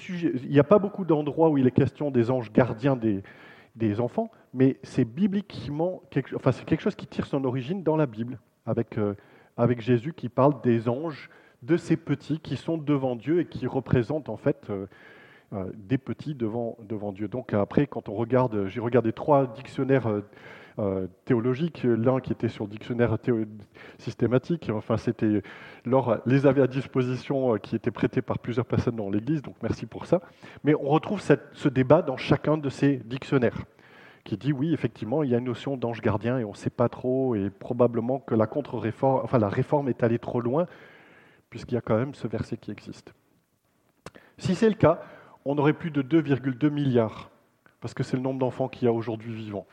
il 0.43 0.49
n'y 0.49 0.59
a 0.59 0.63
pas 0.63 0.79
beaucoup 0.79 1.05
d'endroits 1.05 1.49
où 1.49 1.57
il 1.57 1.67
est 1.67 1.71
question 1.71 2.11
des 2.11 2.31
anges 2.31 2.51
gardiens 2.51 2.95
des, 2.95 3.99
enfants, 3.99 4.31
mais 4.53 4.77
c'est 4.83 5.05
bibliquement, 5.05 6.01
enfin 6.35 6.51
c'est 6.51 6.65
quelque 6.65 6.81
chose 6.81 6.95
qui 6.95 7.05
tire 7.05 7.27
son 7.27 7.43
origine 7.43 7.83
dans 7.83 7.95
la 7.95 8.07
Bible, 8.07 8.39
avec, 8.67 8.97
euh, 8.97 9.15
avec 9.55 9.81
Jésus 9.81 10.13
qui 10.13 10.29
parle 10.29 10.61
des 10.61 10.87
anges, 10.87 11.29
de 11.63 11.75
ces 11.75 11.97
petits 11.97 12.39
qui 12.39 12.55
sont 12.55 12.77
devant 12.77 13.15
Dieu 13.15 13.39
et 13.39 13.45
qui 13.45 13.65
représentent 13.65 14.29
en 14.29 14.37
fait 14.37 14.67
euh, 14.69 14.85
euh, 15.53 15.65
des 15.73 15.97
petits 15.97 16.35
devant, 16.35 16.77
devant 16.87 17.11
Dieu. 17.11 17.27
Donc 17.27 17.53
après, 17.53 17.87
quand 17.87 18.09
on 18.09 18.13
regarde, 18.13 18.67
j'ai 18.67 18.79
regardé 18.79 19.11
trois 19.11 19.47
dictionnaires 19.47 20.07
théologiques, 21.25 21.81
l'un 21.85 22.19
qui 22.19 22.31
était 22.31 22.49
sur 22.49 22.65
le 22.65 22.69
dictionnaire 22.69 23.17
systématique, 23.97 24.69
enfin 24.71 24.95
c'était, 24.97 25.41
les 26.27 26.45
avait 26.45 26.61
à 26.61 26.67
disposition 26.67 27.57
qui 27.57 27.75
étaient 27.75 27.89
prêtés 27.89 28.21
par 28.21 28.37
plusieurs 28.37 28.67
personnes 28.67 28.97
dans 28.97 29.09
l'Église, 29.09 29.41
donc 29.41 29.55
merci 29.63 29.87
pour 29.87 30.05
ça. 30.05 30.21
Mais 30.63 30.75
on 30.75 30.89
retrouve 30.89 31.19
ce 31.19 31.67
débat 31.67 32.03
dans 32.03 32.15
chacun 32.15 32.59
de 32.59 32.69
ces 32.69 32.97
dictionnaires 32.97 33.57
qui 34.27 34.35
dit 34.35 34.51
oui, 34.51 34.73
effectivement, 34.73 35.23
il 35.23 35.29
y 35.29 35.35
a 35.35 35.37
une 35.37 35.45
notion 35.45 35.77
d'ange 35.77 36.01
gardien 36.01 36.37
et 36.37 36.43
on 36.43 36.51
ne 36.51 36.55
sait 36.55 36.69
pas 36.69 36.89
trop, 36.89 37.33
et 37.33 37.49
probablement 37.49 38.19
que 38.19 38.35
la 38.35 38.45
contre-réforme, 38.45 39.21
enfin 39.23 39.39
la 39.39 39.47
réforme 39.47 39.87
est 39.87 40.03
allée 40.03 40.19
trop 40.19 40.41
loin, 40.41 40.67
puisqu'il 41.49 41.75
y 41.75 41.77
a 41.77 41.81
quand 41.81 41.97
même 41.97 42.13
ce 42.13 42.27
verset 42.27 42.57
qui 42.57 42.71
existe. 42.71 43.13
Si 44.37 44.53
c'est 44.53 44.67
le 44.67 44.75
cas, 44.75 45.01
on 45.45 45.57
aurait 45.57 45.71
plus 45.71 45.91
de 45.91 46.01
2,2 46.01 46.69
milliards, 46.69 47.31
parce 47.79 47.93
que 47.93 48.03
c'est 48.03 48.17
le 48.17 48.21
nombre 48.21 48.39
d'enfants 48.39 48.67
qu'il 48.67 48.85
y 48.85 48.89
a 48.89 48.91
aujourd'hui 48.91 49.33
vivants. 49.33 49.65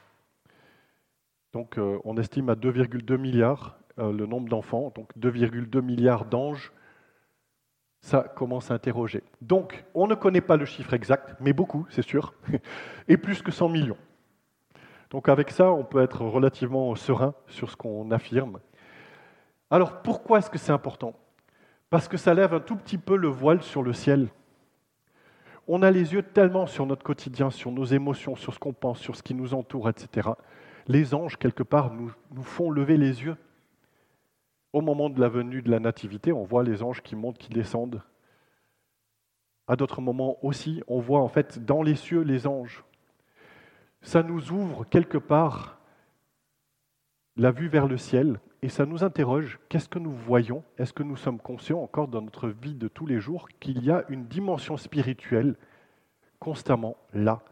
Donc 1.52 1.76
euh, 1.76 1.98
on 2.04 2.16
estime 2.16 2.48
à 2.48 2.54
2,2 2.54 3.16
milliards 3.16 3.76
euh, 3.98 4.12
le 4.12 4.26
nombre 4.26 4.48
d'enfants, 4.48 4.92
donc 4.94 5.10
2,2 5.18 5.80
milliards 5.80 6.26
d'anges. 6.26 6.72
ça 8.00 8.22
commence 8.22 8.70
à 8.70 8.74
interroger. 8.74 9.24
Donc, 9.40 9.84
on 9.94 10.06
ne 10.06 10.14
connaît 10.14 10.42
pas 10.42 10.56
le 10.56 10.64
chiffre 10.64 10.94
exact, 10.94 11.34
mais 11.40 11.52
beaucoup, 11.52 11.86
c'est 11.90 12.02
sûr, 12.02 12.34
et 13.08 13.16
plus 13.16 13.42
que 13.42 13.50
100 13.50 13.68
millions. 13.68 13.96
Donc 15.10 15.28
avec 15.28 15.50
ça, 15.50 15.72
on 15.72 15.84
peut 15.84 16.02
être 16.02 16.22
relativement 16.22 16.94
serein 16.94 17.34
sur 17.46 17.70
ce 17.70 17.76
qu'on 17.76 18.10
affirme. 18.10 18.58
Alors 19.70 20.02
pourquoi 20.02 20.38
est-ce 20.38 20.50
que 20.50 20.58
c'est 20.58 20.72
important? 20.72 21.14
Parce 21.90 22.08
que 22.08 22.16
ça 22.16 22.34
lève 22.34 22.54
un 22.54 22.60
tout 22.60 22.76
petit 22.76 22.98
peu 22.98 23.16
le 23.16 23.28
voile 23.28 23.62
sur 23.62 23.82
le 23.82 23.92
ciel. 23.92 24.28
On 25.66 25.82
a 25.82 25.90
les 25.90 26.12
yeux 26.12 26.22
tellement 26.22 26.66
sur 26.66 26.86
notre 26.86 27.02
quotidien, 27.02 27.50
sur 27.50 27.70
nos 27.70 27.84
émotions, 27.84 28.36
sur 28.36 28.52
ce 28.52 28.58
qu'on 28.58 28.72
pense, 28.72 28.98
sur 28.98 29.16
ce 29.16 29.22
qui 29.22 29.34
nous 29.34 29.54
entoure, 29.54 29.88
etc. 29.88 30.30
Les 30.86 31.14
anges, 31.14 31.38
quelque 31.38 31.62
part, 31.62 31.92
nous, 31.92 32.12
font 32.42 32.70
lever 32.70 32.96
les 32.96 33.22
yeux 33.22 33.36
au 34.74 34.80
moment 34.80 35.08
de 35.08 35.20
la 35.20 35.28
venue 35.28 35.62
de 35.62 35.70
la 35.70 35.78
nativité, 35.78 36.32
on 36.32 36.42
voit 36.42 36.64
les 36.64 36.82
anges 36.82 37.00
qui 37.00 37.14
montent, 37.14 37.38
qui 37.38 37.48
descendent. 37.48 38.02
À 39.68 39.76
d'autres 39.76 40.00
moments 40.00 40.36
aussi, 40.42 40.82
on 40.88 40.98
voit 40.98 41.20
en 41.20 41.28
fait 41.28 41.64
dans 41.64 41.80
les 41.80 41.94
cieux 41.94 42.22
les 42.22 42.48
anges. 42.48 42.84
Ça 44.04 44.22
nous 44.22 44.52
ouvre 44.52 44.84
quelque 44.84 45.18
part 45.18 45.78
la 47.36 47.50
vue 47.50 47.68
vers 47.68 47.88
le 47.88 47.96
ciel 47.96 48.38
et 48.62 48.68
ça 48.68 48.86
nous 48.86 49.02
interroge, 49.02 49.58
qu'est-ce 49.68 49.88
que 49.88 49.98
nous 49.98 50.12
voyons? 50.12 50.62
Est-ce 50.78 50.92
que 50.92 51.02
nous 51.02 51.16
sommes 51.16 51.40
conscients 51.40 51.82
encore 51.82 52.08
dans 52.08 52.22
notre 52.22 52.48
vie 52.48 52.74
de 52.74 52.86
tous 52.86 53.06
les 53.06 53.18
jours 53.18 53.48
qu'il 53.60 53.82
y 53.82 53.90
a 53.90 54.04
une 54.08 54.26
dimension 54.26 54.76
spirituelle 54.76 55.56
constamment 56.38 56.96
là 57.12 57.42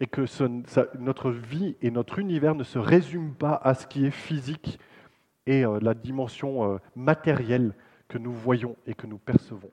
et 0.00 0.06
que 0.06 0.26
notre 0.98 1.30
vie 1.30 1.76
et 1.80 1.90
notre 1.90 2.18
univers 2.18 2.54
ne 2.54 2.64
se 2.64 2.78
résument 2.78 3.34
pas 3.34 3.54
à 3.54 3.74
ce 3.74 3.86
qui 3.86 4.04
est 4.04 4.10
physique 4.10 4.78
et 5.46 5.64
euh, 5.64 5.78
la 5.80 5.94
dimension 5.94 6.74
euh, 6.74 6.78
matérielle 6.94 7.74
que 8.08 8.18
nous 8.18 8.32
voyons 8.32 8.76
et 8.86 8.94
que 8.94 9.06
nous 9.06 9.18
percevons. 9.18 9.70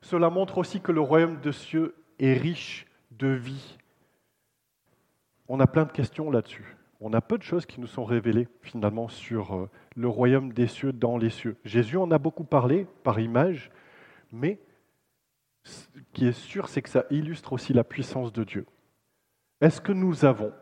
Cela 0.00 0.30
montre 0.30 0.58
aussi 0.58 0.80
que 0.80 0.92
le 0.92 1.00
royaume 1.00 1.40
de 1.40 1.52
cieux 1.52 1.94
est 2.18 2.34
riche 2.34 2.86
de 3.12 3.28
vie. 3.28 3.78
On 5.52 5.58
a 5.58 5.66
plein 5.66 5.84
de 5.84 5.90
questions 5.90 6.30
là-dessus. 6.30 6.76
On 7.00 7.12
a 7.12 7.20
peu 7.20 7.36
de 7.36 7.42
choses 7.42 7.66
qui 7.66 7.80
nous 7.80 7.88
sont 7.88 8.04
révélées 8.04 8.46
finalement 8.62 9.08
sur 9.08 9.56
euh, 9.56 9.68
le 9.96 10.06
royaume 10.06 10.52
des 10.52 10.68
cieux 10.68 10.92
dans 10.92 11.18
les 11.18 11.28
cieux. 11.28 11.56
Jésus 11.64 11.96
en 11.96 12.12
a 12.12 12.18
beaucoup 12.18 12.44
parlé 12.44 12.86
par 13.02 13.18
image, 13.18 13.72
mais 14.30 14.60
ce 15.64 15.88
qui 16.12 16.28
est 16.28 16.38
sûr, 16.38 16.68
c'est 16.68 16.82
que 16.82 16.88
ça 16.88 17.04
illustre 17.10 17.52
aussi 17.52 17.72
la 17.72 17.82
puissance 17.82 18.32
de 18.32 18.44
Dieu. 18.44 18.64
Est-ce 19.60 19.80
que 19.80 19.90
nous 19.90 20.24
avons 20.24 20.52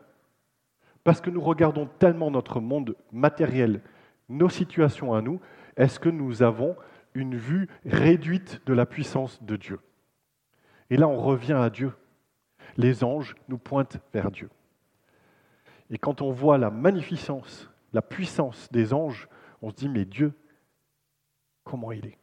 parce 1.03 1.21
que 1.21 1.29
nous 1.29 1.41
regardons 1.41 1.87
tellement 1.99 2.31
notre 2.31 2.59
monde 2.59 2.95
matériel, 3.11 3.81
nos 4.27 4.49
situations 4.49 5.13
à 5.13 5.21
nous, 5.21 5.39
est-ce 5.77 5.99
que 5.99 6.09
nous 6.09 6.41
avons 6.41 6.75
une 7.13 7.35
vue 7.35 7.69
réduite 7.85 8.61
de 8.65 8.73
la 8.73 8.87
puissance 8.87 9.41
de 9.43 9.55
Dieu? 9.55 9.79
Et 10.89 10.97
là, 10.97 11.07
on 11.07 11.21
revient 11.21 11.53
à 11.53 11.69
Dieu. 11.69 11.93
Les 12.75 13.03
anges 13.03 13.35
nous 13.49 13.59
pointent 13.59 13.99
vers 14.13 14.31
Dieu. 14.31 14.49
Et 15.89 15.97
quand 15.97 16.21
on 16.21 16.31
voit 16.31 16.57
la 16.57 16.69
magnificence, 16.69 17.69
la 17.93 18.01
puissance 18.01 18.71
des 18.71 18.93
anges, 18.93 19.27
on 19.61 19.69
se 19.69 19.75
dit, 19.75 19.89
mais 19.89 20.05
Dieu, 20.05 20.33
comment 21.63 21.91
il 21.91 22.05
est? 22.05 22.17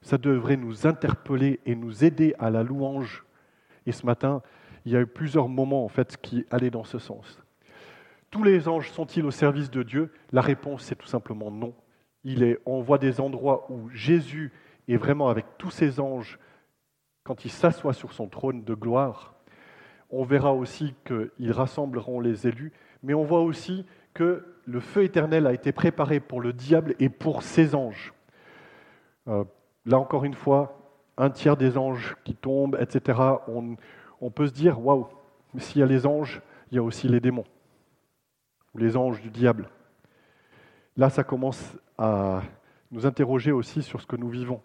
Ça 0.00 0.18
devrait 0.18 0.56
nous 0.56 0.86
interpeller 0.86 1.60
et 1.64 1.74
nous 1.74 2.04
aider 2.04 2.34
à 2.38 2.50
la 2.50 2.62
louange. 2.62 3.24
Et 3.86 3.92
ce 3.92 4.04
matin, 4.04 4.42
il 4.84 4.92
y 4.92 4.96
a 4.96 5.00
eu 5.00 5.06
plusieurs 5.06 5.48
moments 5.48 5.84
en 5.84 5.88
fait 5.88 6.16
qui 6.16 6.44
allaient 6.50 6.70
dans 6.70 6.84
ce 6.84 6.98
sens. 6.98 7.40
Tous 8.30 8.42
les 8.42 8.66
anges 8.66 8.90
sont-ils 8.90 9.24
au 9.24 9.30
service 9.30 9.70
de 9.70 9.82
Dieu? 9.82 10.12
La 10.32 10.40
réponse, 10.40 10.82
c'est 10.84 10.96
tout 10.96 11.06
simplement 11.06 11.50
non. 11.50 11.74
Il 12.24 12.42
est, 12.42 12.58
on 12.66 12.80
voit 12.80 12.98
des 12.98 13.20
endroits 13.20 13.70
où 13.70 13.90
Jésus 13.90 14.52
est 14.88 14.96
vraiment 14.96 15.28
avec 15.28 15.44
tous 15.58 15.70
ses 15.70 16.00
anges 16.00 16.38
quand 17.24 17.44
il 17.44 17.50
s'assoit 17.50 17.92
sur 17.92 18.12
son 18.12 18.28
trône 18.28 18.64
de 18.64 18.74
gloire. 18.74 19.34
On 20.12 20.24
verra 20.24 20.52
aussi 20.52 20.94
qu'ils 21.04 21.52
rassembleront 21.52 22.20
les 22.20 22.46
élus, 22.46 22.72
mais 23.02 23.14
on 23.14 23.24
voit 23.24 23.40
aussi 23.40 23.84
que 24.14 24.44
le 24.66 24.80
feu 24.80 25.04
éternel 25.04 25.46
a 25.46 25.52
été 25.52 25.72
préparé 25.72 26.20
pour 26.20 26.40
le 26.40 26.52
diable 26.52 26.94
et 27.00 27.08
pour 27.08 27.42
ses 27.42 27.74
anges. 27.74 28.12
Euh, 29.28 29.44
là 29.86 29.98
encore 29.98 30.24
une 30.24 30.34
fois, 30.34 30.78
un 31.16 31.30
tiers 31.30 31.56
des 31.56 31.76
anges 31.76 32.16
qui 32.24 32.34
tombent, 32.34 32.76
etc. 32.80 33.18
On, 34.20 34.30
peut 34.30 34.46
se 34.46 34.52
dire, 34.52 34.84
waouh, 34.84 35.08
s'il 35.58 35.80
y 35.80 35.82
a 35.82 35.86
les 35.86 36.06
anges, 36.06 36.40
il 36.70 36.76
y 36.76 36.78
a 36.78 36.82
aussi 36.82 37.08
les 37.08 37.20
démons 37.20 37.44
ou 38.74 38.78
les 38.78 38.96
anges 38.96 39.20
du 39.20 39.30
diable. 39.30 39.68
Là, 40.96 41.10
ça 41.10 41.24
commence 41.24 41.76
à 41.98 42.42
nous 42.90 43.06
interroger 43.06 43.52
aussi 43.52 43.82
sur 43.82 44.00
ce 44.00 44.06
que 44.06 44.16
nous 44.16 44.28
vivons. 44.28 44.60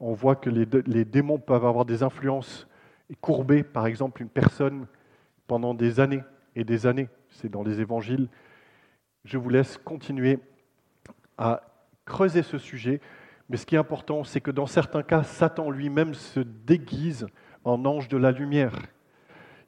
On 0.00 0.14
voit 0.14 0.36
que 0.36 0.50
les, 0.50 1.04
démons 1.04 1.38
peuvent 1.38 1.64
avoir 1.64 1.84
des 1.84 2.02
influences 2.02 2.66
courber, 3.16 3.62
par 3.62 3.86
exemple, 3.86 4.22
une 4.22 4.28
personne 4.28 4.86
pendant 5.46 5.74
des 5.74 6.00
années 6.00 6.22
et 6.56 6.64
des 6.64 6.86
années. 6.86 7.08
C'est 7.30 7.50
dans 7.50 7.62
les 7.62 7.80
évangiles. 7.80 8.28
Je 9.24 9.38
vous 9.38 9.48
laisse 9.48 9.78
continuer 9.78 10.38
à 11.38 11.62
creuser 12.04 12.42
ce 12.42 12.58
sujet. 12.58 13.00
Mais 13.48 13.56
ce 13.56 13.66
qui 13.66 13.74
est 13.74 13.78
important, 13.78 14.24
c'est 14.24 14.40
que 14.40 14.50
dans 14.50 14.66
certains 14.66 15.02
cas, 15.02 15.22
Satan 15.22 15.70
lui-même 15.70 16.14
se 16.14 16.40
déguise 16.40 17.26
en 17.64 17.84
ange 17.84 18.08
de 18.08 18.16
la 18.16 18.32
lumière. 18.32 18.76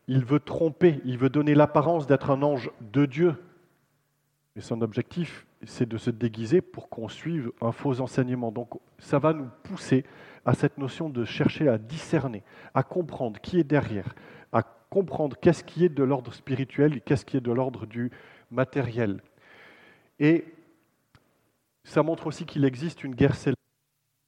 Il 0.06 0.24
veut 0.24 0.40
tromper, 0.40 1.00
il 1.04 1.18
veut 1.18 1.30
donner 1.30 1.54
l'apparence 1.54 2.06
d'être 2.06 2.30
un 2.30 2.42
ange 2.42 2.70
de 2.80 3.06
Dieu, 3.06 3.34
et 4.56 4.60
son 4.60 4.82
objectif, 4.82 5.46
c'est 5.66 5.88
de 5.88 5.98
se 5.98 6.10
déguiser 6.10 6.60
pour 6.60 6.88
qu'on 6.88 7.08
suive 7.08 7.52
un 7.60 7.72
faux 7.72 8.00
enseignement. 8.00 8.52
Donc 8.52 8.70
ça 8.98 9.18
va 9.18 9.32
nous 9.32 9.48
pousser 9.62 10.04
à 10.44 10.54
cette 10.54 10.78
notion 10.78 11.08
de 11.08 11.24
chercher 11.24 11.68
à 11.68 11.78
discerner, 11.78 12.42
à 12.74 12.82
comprendre 12.82 13.40
qui 13.40 13.58
est 13.58 13.64
derrière, 13.64 14.14
à 14.52 14.62
comprendre 14.62 15.36
qu'est-ce 15.40 15.64
qui 15.64 15.84
est 15.84 15.88
de 15.88 16.02
l'ordre 16.02 16.32
spirituel 16.32 16.96
et 16.96 17.00
qu'est-ce 17.00 17.24
qui 17.24 17.36
est 17.36 17.40
de 17.40 17.52
l'ordre 17.52 17.86
du 17.86 18.10
matériel. 18.50 19.22
Et 20.18 20.44
ça 21.84 22.02
montre 22.02 22.26
aussi 22.26 22.44
qu'il 22.46 22.64
existe 22.64 23.04
une 23.04 23.14
guerre 23.14 23.34
céleste, 23.34 23.58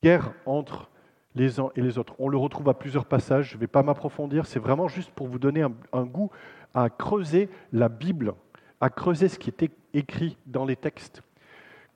guerre 0.02 0.32
entre 0.46 0.90
les 1.34 1.60
uns 1.60 1.70
et 1.76 1.82
les 1.82 1.98
autres. 1.98 2.14
On 2.18 2.28
le 2.28 2.38
retrouve 2.38 2.68
à 2.68 2.74
plusieurs 2.74 3.04
passages, 3.04 3.50
je 3.50 3.54
ne 3.56 3.60
vais 3.60 3.66
pas 3.66 3.82
m'approfondir, 3.82 4.46
c'est 4.46 4.58
vraiment 4.58 4.88
juste 4.88 5.10
pour 5.10 5.28
vous 5.28 5.38
donner 5.38 5.62
un, 5.62 5.72
un 5.92 6.04
goût 6.04 6.30
à 6.74 6.88
creuser 6.90 7.48
la 7.72 7.88
Bible 7.88 8.34
à 8.80 8.90
creuser 8.90 9.28
ce 9.28 9.38
qui 9.38 9.50
était 9.50 9.70
écrit 9.94 10.36
dans 10.46 10.64
les 10.64 10.76
textes, 10.76 11.22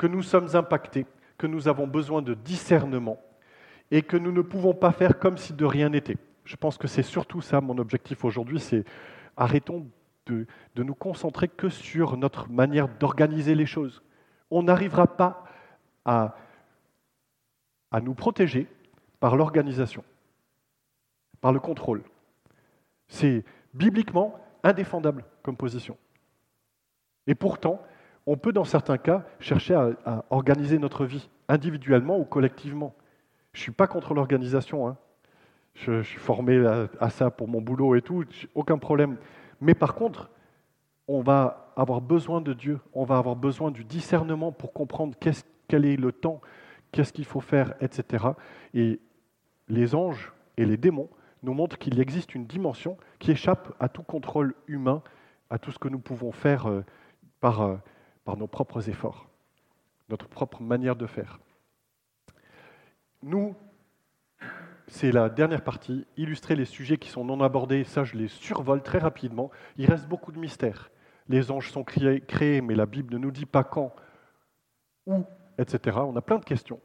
que 0.00 0.06
nous 0.06 0.22
sommes 0.22 0.56
impactés, 0.56 1.04
que 1.36 1.46
nous 1.46 1.68
avons 1.68 1.86
besoin 1.86 2.22
de 2.22 2.32
discernement 2.32 3.20
et 3.90 4.00
que 4.00 4.16
nous 4.16 4.32
ne 4.32 4.40
pouvons 4.40 4.72
pas 4.72 4.92
faire 4.92 5.18
comme 5.18 5.36
si 5.36 5.52
de 5.52 5.66
rien 5.66 5.90
n'était. 5.90 6.16
Je 6.46 6.56
pense 6.56 6.78
que 6.78 6.88
c'est 6.88 7.02
surtout 7.02 7.42
ça 7.42 7.60
mon 7.60 7.76
objectif 7.76 8.24
aujourd'hui, 8.24 8.60
c'est 8.60 8.84
arrêtons 9.36 9.86
de, 10.24 10.46
de, 10.74 10.82
nous 10.82 10.94
concentrer 10.94 11.48
que 11.48 11.68
sur 11.68 12.16
notre 12.16 12.48
manière 12.48 12.88
d'organiser 12.88 13.54
les 13.54 13.66
choses. 13.66 14.02
On 14.50 14.62
n'arrivera 14.62 15.06
pas 15.06 15.44
à, 16.06 16.34
à 17.90 18.00
nous 18.00 18.14
protéger 18.14 18.68
par 19.20 19.36
l'organisation, 19.36 20.02
par 21.42 21.52
le 21.52 21.60
contrôle. 21.60 22.04
C'est 23.06 23.44
bibliquement 23.74 24.40
indéfendable 24.62 25.26
comme 25.42 25.58
position. 25.58 25.98
Et 27.26 27.34
pourtant, 27.34 27.82
on 28.26 28.36
peut 28.36 28.52
dans 28.52 28.64
certains 28.64 28.98
cas 28.98 29.24
chercher 29.40 29.74
à, 29.74 30.24
organiser 30.30 30.78
notre 30.78 31.04
vie, 31.04 31.28
individuellement 31.48 32.18
ou 32.18 32.24
collectivement. 32.24 32.94
Je 33.52 33.60
ne 33.60 33.62
suis 33.62 33.72
pas 33.72 33.86
contre 33.86 34.14
l'organisation. 34.14 34.88
Hein. 34.88 34.96
Je, 35.74 36.02
suis 36.02 36.18
formé 36.18 36.64
à, 37.00 37.10
ça 37.10 37.30
pour 37.30 37.48
mon 37.48 37.60
boulot 37.60 37.94
et 37.96 38.02
tout, 38.02 38.24
aucun 38.54 38.78
problème. 38.78 39.16
Mais 39.60 39.74
par 39.74 39.94
contre, 39.94 40.30
on 41.08 41.22
va 41.22 41.72
avoir 41.76 42.00
besoin 42.00 42.40
de 42.40 42.52
Dieu, 42.52 42.80
on 42.92 43.04
va 43.04 43.16
avoir 43.16 43.36
besoin 43.36 43.70
du 43.70 43.84
discernement 43.84 44.52
pour 44.52 44.72
comprendre 44.72 45.16
quel 45.68 45.84
est 45.84 45.96
le 45.96 46.12
temps, 46.12 46.40
qu'est-ce 46.92 47.12
qu'il 47.12 47.24
faut 47.24 47.40
faire, 47.40 47.74
etc. 47.80 48.26
Et 48.74 49.00
les 49.68 49.94
anges 49.94 50.32
et 50.56 50.66
les 50.66 50.76
démons 50.76 51.08
nous 51.42 51.54
montrent 51.54 51.78
qu'il 51.78 51.98
existe 52.00 52.34
une 52.34 52.46
dimension 52.46 52.98
qui 53.18 53.30
échappe 53.30 53.72
à 53.80 53.88
tout 53.88 54.02
contrôle 54.02 54.54
humain, 54.66 55.02
à 55.48 55.58
tout 55.58 55.72
ce 55.72 55.78
que 55.78 55.88
nous 55.88 55.98
pouvons 55.98 56.32
faire 56.32 56.68
euh, 56.68 56.84
par, 57.40 57.62
euh, 57.62 57.76
par 58.30 58.36
nos 58.36 58.46
propres 58.46 58.88
efforts, 58.88 59.26
notre 60.08 60.28
propre 60.28 60.62
manière 60.62 60.94
de 60.94 61.08
faire. 61.08 61.40
Nous, 63.24 63.56
c'est 64.86 65.10
la 65.10 65.28
dernière 65.28 65.64
partie, 65.64 66.06
illustrer 66.16 66.54
les 66.54 66.64
sujets 66.64 66.96
qui 66.96 67.08
sont 67.08 67.24
non 67.24 67.40
abordés, 67.40 67.82
ça 67.82 68.04
je 68.04 68.14
les 68.14 68.28
survole 68.28 68.84
très 68.84 68.98
rapidement. 68.98 69.50
Il 69.78 69.86
reste 69.86 70.06
beaucoup 70.06 70.30
de 70.30 70.38
mystères. 70.38 70.92
Les 71.28 71.50
anges 71.50 71.72
sont 71.72 71.82
créés, 71.82 72.60
mais 72.60 72.76
la 72.76 72.86
Bible 72.86 73.14
ne 73.14 73.18
nous 73.18 73.32
dit 73.32 73.46
pas 73.46 73.64
quand, 73.64 73.92
où, 75.08 75.24
etc. 75.58 75.98
On 76.00 76.14
a 76.14 76.22
plein 76.22 76.38
de 76.38 76.44
questions. 76.44 76.78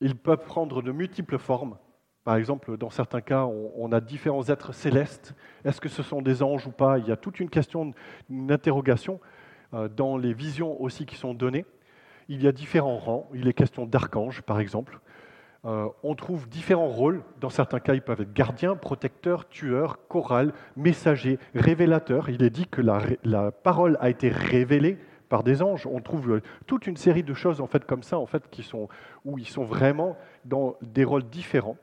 Ils 0.00 0.14
peuvent 0.14 0.44
prendre 0.44 0.82
de 0.82 0.92
multiples 0.92 1.38
formes. 1.38 1.78
Par 2.22 2.36
exemple, 2.36 2.76
dans 2.76 2.90
certains 2.90 3.22
cas, 3.22 3.44
on, 3.44 3.90
a 3.90 4.00
différents 4.00 4.48
êtres 4.48 4.72
célestes. 4.72 5.34
Est-ce 5.64 5.80
que 5.80 5.88
ce 5.88 6.04
sont 6.04 6.22
des 6.22 6.44
anges 6.44 6.68
ou 6.68 6.72
pas? 6.72 6.98
Il 6.98 7.08
y 7.08 7.12
a 7.12 7.16
toute 7.16 7.40
une 7.40 7.50
question, 7.50 7.92
une 8.30 8.52
interrogation. 8.52 9.18
Euh, 9.76 9.88
dans 9.88 10.16
les 10.16 10.32
visions 10.32 10.80
aussi 10.80 11.06
qui 11.06 11.16
sont 11.16 11.34
données. 11.34 11.66
Il 12.28 12.42
y 12.42 12.48
a 12.48 12.52
différents 12.52 12.96
rangs. 12.96 13.28
Il 13.34 13.46
est 13.46 13.52
question 13.52 13.86
d'archanges, 13.86 14.42
par 14.42 14.58
exemple. 14.58 15.00
euh, 15.64 15.88
on 16.02 16.14
trouve 16.14 16.48
différents 16.48 16.88
rôles. 16.88 17.22
Dans 17.40 17.50
certains 17.50 17.80
cas, 17.80 17.94
ils 17.94 18.02
peuvent 18.02 18.20
être 18.20 18.32
gardiens, 18.32 18.76
protecteurs, 18.76 19.48
tueurs, 19.48 19.98
choral, 20.08 20.52
messagers, 20.76 21.38
révélateurs. 21.54 22.30
Il 22.30 22.42
est 22.42 22.50
dit 22.50 22.66
que 22.66 22.80
la, 22.80 23.50
parole 23.50 23.98
a 24.00 24.08
été 24.08 24.28
révélée 24.28 24.98
par 25.28 25.42
des 25.42 25.62
anges. 25.62 25.86
On 25.86 26.00
trouve 26.00 26.36
euh, 26.36 26.42
toute 26.66 26.86
une 26.86 26.96
série 26.96 27.24
de 27.24 27.34
choses 27.34 27.60
en 27.60 27.66
fait 27.66 27.84
comme 27.84 28.02
ça, 28.02 28.18
en 28.18 28.26
fait, 28.26 28.48
qui 28.50 28.62
sont, 28.62 28.88
où 29.24 29.38
ils 29.38 29.48
sont 29.48 29.64
vraiment 29.64 30.16
dans 30.44 30.76
des 30.80 31.04
rôles 31.04 31.28
différents. 31.28 31.76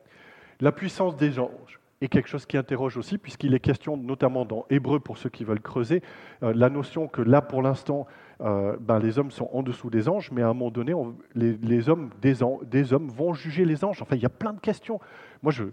La 0.61 0.71
puissance 0.71 1.15
des 1.15 1.39
anges 1.39 1.82
est 2.03 2.09
quelque 2.09 2.29
chose 2.29 2.45
qui 2.45 2.57
interroge 2.57 2.97
aussi, 2.97 3.17
puisqu'il 3.17 3.53
est 3.53 3.59
question, 3.59 3.97
notamment 3.97 4.45
dans 4.45 4.65
Hébreu, 4.69 4.99
pour 4.99 5.17
ceux 5.17 5.29
qui 5.29 5.43
veulent 5.43 5.61
creuser, 5.61 6.01
euh, 6.43 6.53
la 6.55 6.69
notion 6.69 7.07
que 7.07 7.21
là, 7.21 7.41
pour 7.41 7.61
l'instant, 7.61 8.07
euh, 8.41 8.75
ben, 8.79 8.99
les 8.99 9.19
hommes 9.19 9.31
sont 9.31 9.49
en 9.53 9.63
dessous 9.63 9.89
des 9.89 10.09
anges, 10.09 10.31
mais 10.31 10.41
à 10.41 10.49
un 10.49 10.53
moment 10.53 10.71
donné, 10.71 10.93
les, 11.35 11.89
hommes 11.89 12.09
des, 12.21 12.43
hommes 12.43 13.09
vont 13.09 13.33
juger 13.33 13.65
les 13.65 13.85
anges. 13.85 14.01
Enfin, 14.01 14.15
il 14.15 14.21
y 14.21 14.25
a 14.25 14.29
plein 14.29 14.53
de 14.53 14.59
questions. 14.59 14.99
Moi, 15.41 15.51
je, 15.51 15.65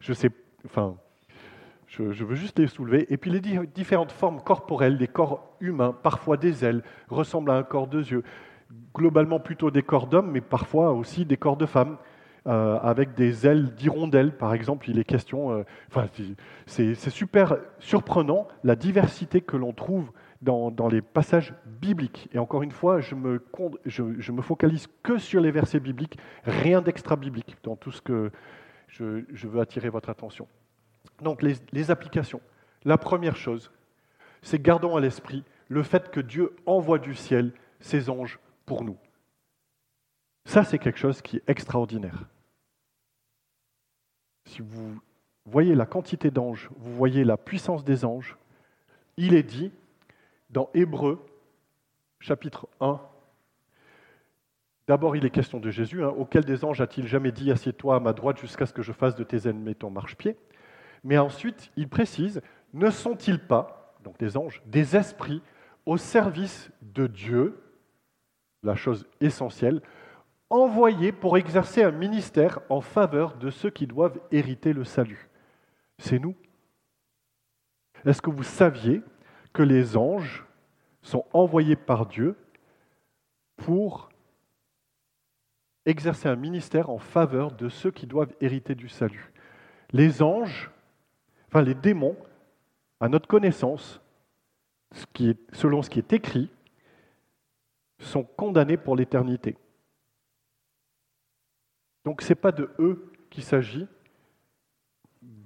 je 0.00 0.12
sais, 0.12 0.30
enfin, 0.66 0.96
je, 1.86 2.02
veux 2.02 2.34
juste 2.34 2.58
les 2.58 2.66
soulever. 2.66 3.06
Et 3.12 3.16
puis 3.16 3.30
les 3.30 3.40
différentes 3.40 4.12
formes 4.12 4.40
corporelles, 4.42 4.98
des 4.98 5.08
corps 5.08 5.54
humains, 5.60 5.94
parfois 6.02 6.36
des 6.36 6.64
ailes, 6.64 6.82
ressemblent 7.08 7.50
à 7.50 7.54
un 7.54 7.62
corps 7.62 7.86
de 7.86 8.02
yeux. 8.02 8.22
Globalement 8.94 9.40
plutôt 9.40 9.70
des 9.70 9.82
corps 9.82 10.06
d'hommes, 10.06 10.30
mais 10.30 10.42
parfois 10.42 10.92
aussi 10.92 11.24
des 11.24 11.38
corps 11.38 11.56
de 11.56 11.66
femmes. 11.66 11.96
Euh, 12.48 12.78
avec 12.80 13.14
des 13.14 13.46
ailes 13.46 13.74
d'hirondelles, 13.74 14.34
par 14.34 14.54
exemple. 14.54 14.88
Il 14.88 14.98
est 14.98 15.04
question. 15.04 15.52
Euh, 15.52 15.64
enfin, 15.90 16.06
c'est 16.64 16.94
super 17.10 17.58
surprenant 17.78 18.48
la 18.64 18.74
diversité 18.74 19.42
que 19.42 19.58
l'on 19.58 19.74
trouve 19.74 20.10
dans, 20.40 20.72
les 20.88 21.02
passages 21.02 21.52
bibliques. 21.66 22.30
Et 22.32 22.38
encore 22.38 22.62
une 22.62 22.70
fois, 22.70 23.00
je 23.00 23.14
me, 23.14 23.44
me 23.84 24.40
focalise 24.42 24.86
que 25.02 25.18
sur 25.18 25.42
les 25.42 25.50
versets 25.50 25.80
bibliques, 25.80 26.16
rien 26.44 26.80
d'extra-biblique 26.80 27.58
dans 27.64 27.76
tout 27.76 27.90
ce 27.90 28.00
que 28.00 28.30
je, 28.86 29.24
veux 29.46 29.60
attirer 29.60 29.90
votre 29.90 30.08
attention. 30.08 30.48
Donc, 31.20 31.42
les, 31.42 31.56
les 31.72 31.90
applications. 31.90 32.40
La 32.86 32.96
première 32.96 33.36
chose, 33.36 33.70
c'est 34.40 34.62
gardons 34.62 34.96
à 34.96 35.00
l'esprit 35.00 35.44
le 35.68 35.82
fait 35.82 36.10
que 36.10 36.20
Dieu 36.20 36.56
envoie 36.64 36.98
du 36.98 37.14
ciel 37.14 37.52
ses 37.80 38.08
anges 38.08 38.38
pour 38.64 38.84
nous. 38.84 38.96
Ça, 40.46 40.64
c'est 40.64 40.78
quelque 40.78 40.98
chose 40.98 41.20
qui 41.20 41.36
est 41.36 41.42
extraordinaire. 41.46 42.26
Si 44.58 44.64
vous 44.64 44.98
voyez 45.44 45.76
la 45.76 45.86
quantité 45.86 46.32
d'anges, 46.32 46.68
vous 46.78 46.92
voyez 46.92 47.22
la 47.22 47.36
puissance 47.36 47.84
des 47.84 48.04
anges, 48.04 48.36
il 49.16 49.34
est 49.34 49.44
dit 49.44 49.70
dans 50.50 50.68
Hébreu, 50.74 51.24
chapitre 52.18 52.66
1, 52.80 53.00
D'abord, 54.88 55.14
il 55.14 55.24
est 55.24 55.30
question 55.30 55.60
de 55.60 55.70
Jésus. 55.70 56.02
Hein. 56.02 56.08
Auquel 56.08 56.44
des 56.44 56.64
anges 56.64 56.80
a-t-il 56.80 57.06
jamais 57.06 57.30
dit 57.30 57.52
Assieds-toi 57.52 57.94
à 57.94 58.00
ma 58.00 58.12
droite 58.12 58.40
jusqu'à 58.40 58.66
ce 58.66 58.72
que 58.72 58.82
je 58.82 58.90
fasse 58.90 59.14
de 59.14 59.22
tes 59.22 59.48
ennemis 59.48 59.76
ton 59.76 59.90
marchepied 59.90 60.36
Mais 61.04 61.18
ensuite, 61.18 61.70
il 61.76 61.88
précise 61.88 62.40
Ne 62.72 62.90
sont-ils 62.90 63.38
pas, 63.38 63.94
donc 64.02 64.18
des 64.18 64.36
anges, 64.36 64.60
des 64.66 64.96
esprits 64.96 65.40
au 65.86 65.98
service 65.98 66.72
de 66.82 67.06
Dieu 67.06 67.62
La 68.64 68.74
chose 68.74 69.06
essentielle 69.20 69.82
envoyés 70.50 71.12
pour 71.12 71.36
exercer 71.36 71.82
un 71.82 71.90
ministère 71.90 72.60
en 72.68 72.80
faveur 72.80 73.36
de 73.36 73.50
ceux 73.50 73.70
qui 73.70 73.86
doivent 73.86 74.20
hériter 74.30 74.72
le 74.72 74.84
salut. 74.84 75.28
C'est 75.98 76.18
nous. 76.18 76.34
Est-ce 78.04 78.22
que 78.22 78.30
vous 78.30 78.44
saviez 78.44 79.02
que 79.52 79.62
les 79.62 79.96
anges 79.96 80.44
sont 81.02 81.24
envoyés 81.32 81.76
par 81.76 82.06
Dieu 82.06 82.36
pour 83.56 84.08
exercer 85.84 86.28
un 86.28 86.36
ministère 86.36 86.90
en 86.90 86.98
faveur 86.98 87.52
de 87.52 87.68
ceux 87.68 87.90
qui 87.90 88.06
doivent 88.06 88.34
hériter 88.40 88.74
du 88.74 88.88
salut? 88.88 89.32
Les 89.90 90.22
anges, 90.22 90.70
enfin 91.48 91.62
les 91.62 91.74
démons, 91.74 92.16
à 93.00 93.08
notre 93.08 93.28
connaissance, 93.28 94.00
selon 95.52 95.82
ce 95.82 95.90
qui 95.90 95.98
est 95.98 96.12
écrit, 96.12 96.50
sont 98.00 98.24
condamnés 98.24 98.76
pour 98.76 98.96
l'éternité. 98.96 99.56
Donc 102.08 102.22
ce 102.22 102.30
n'est 102.30 102.36
pas 102.36 102.52
de 102.52 102.70
eux 102.78 103.12
qu'il 103.28 103.44
s'agit 103.44 103.86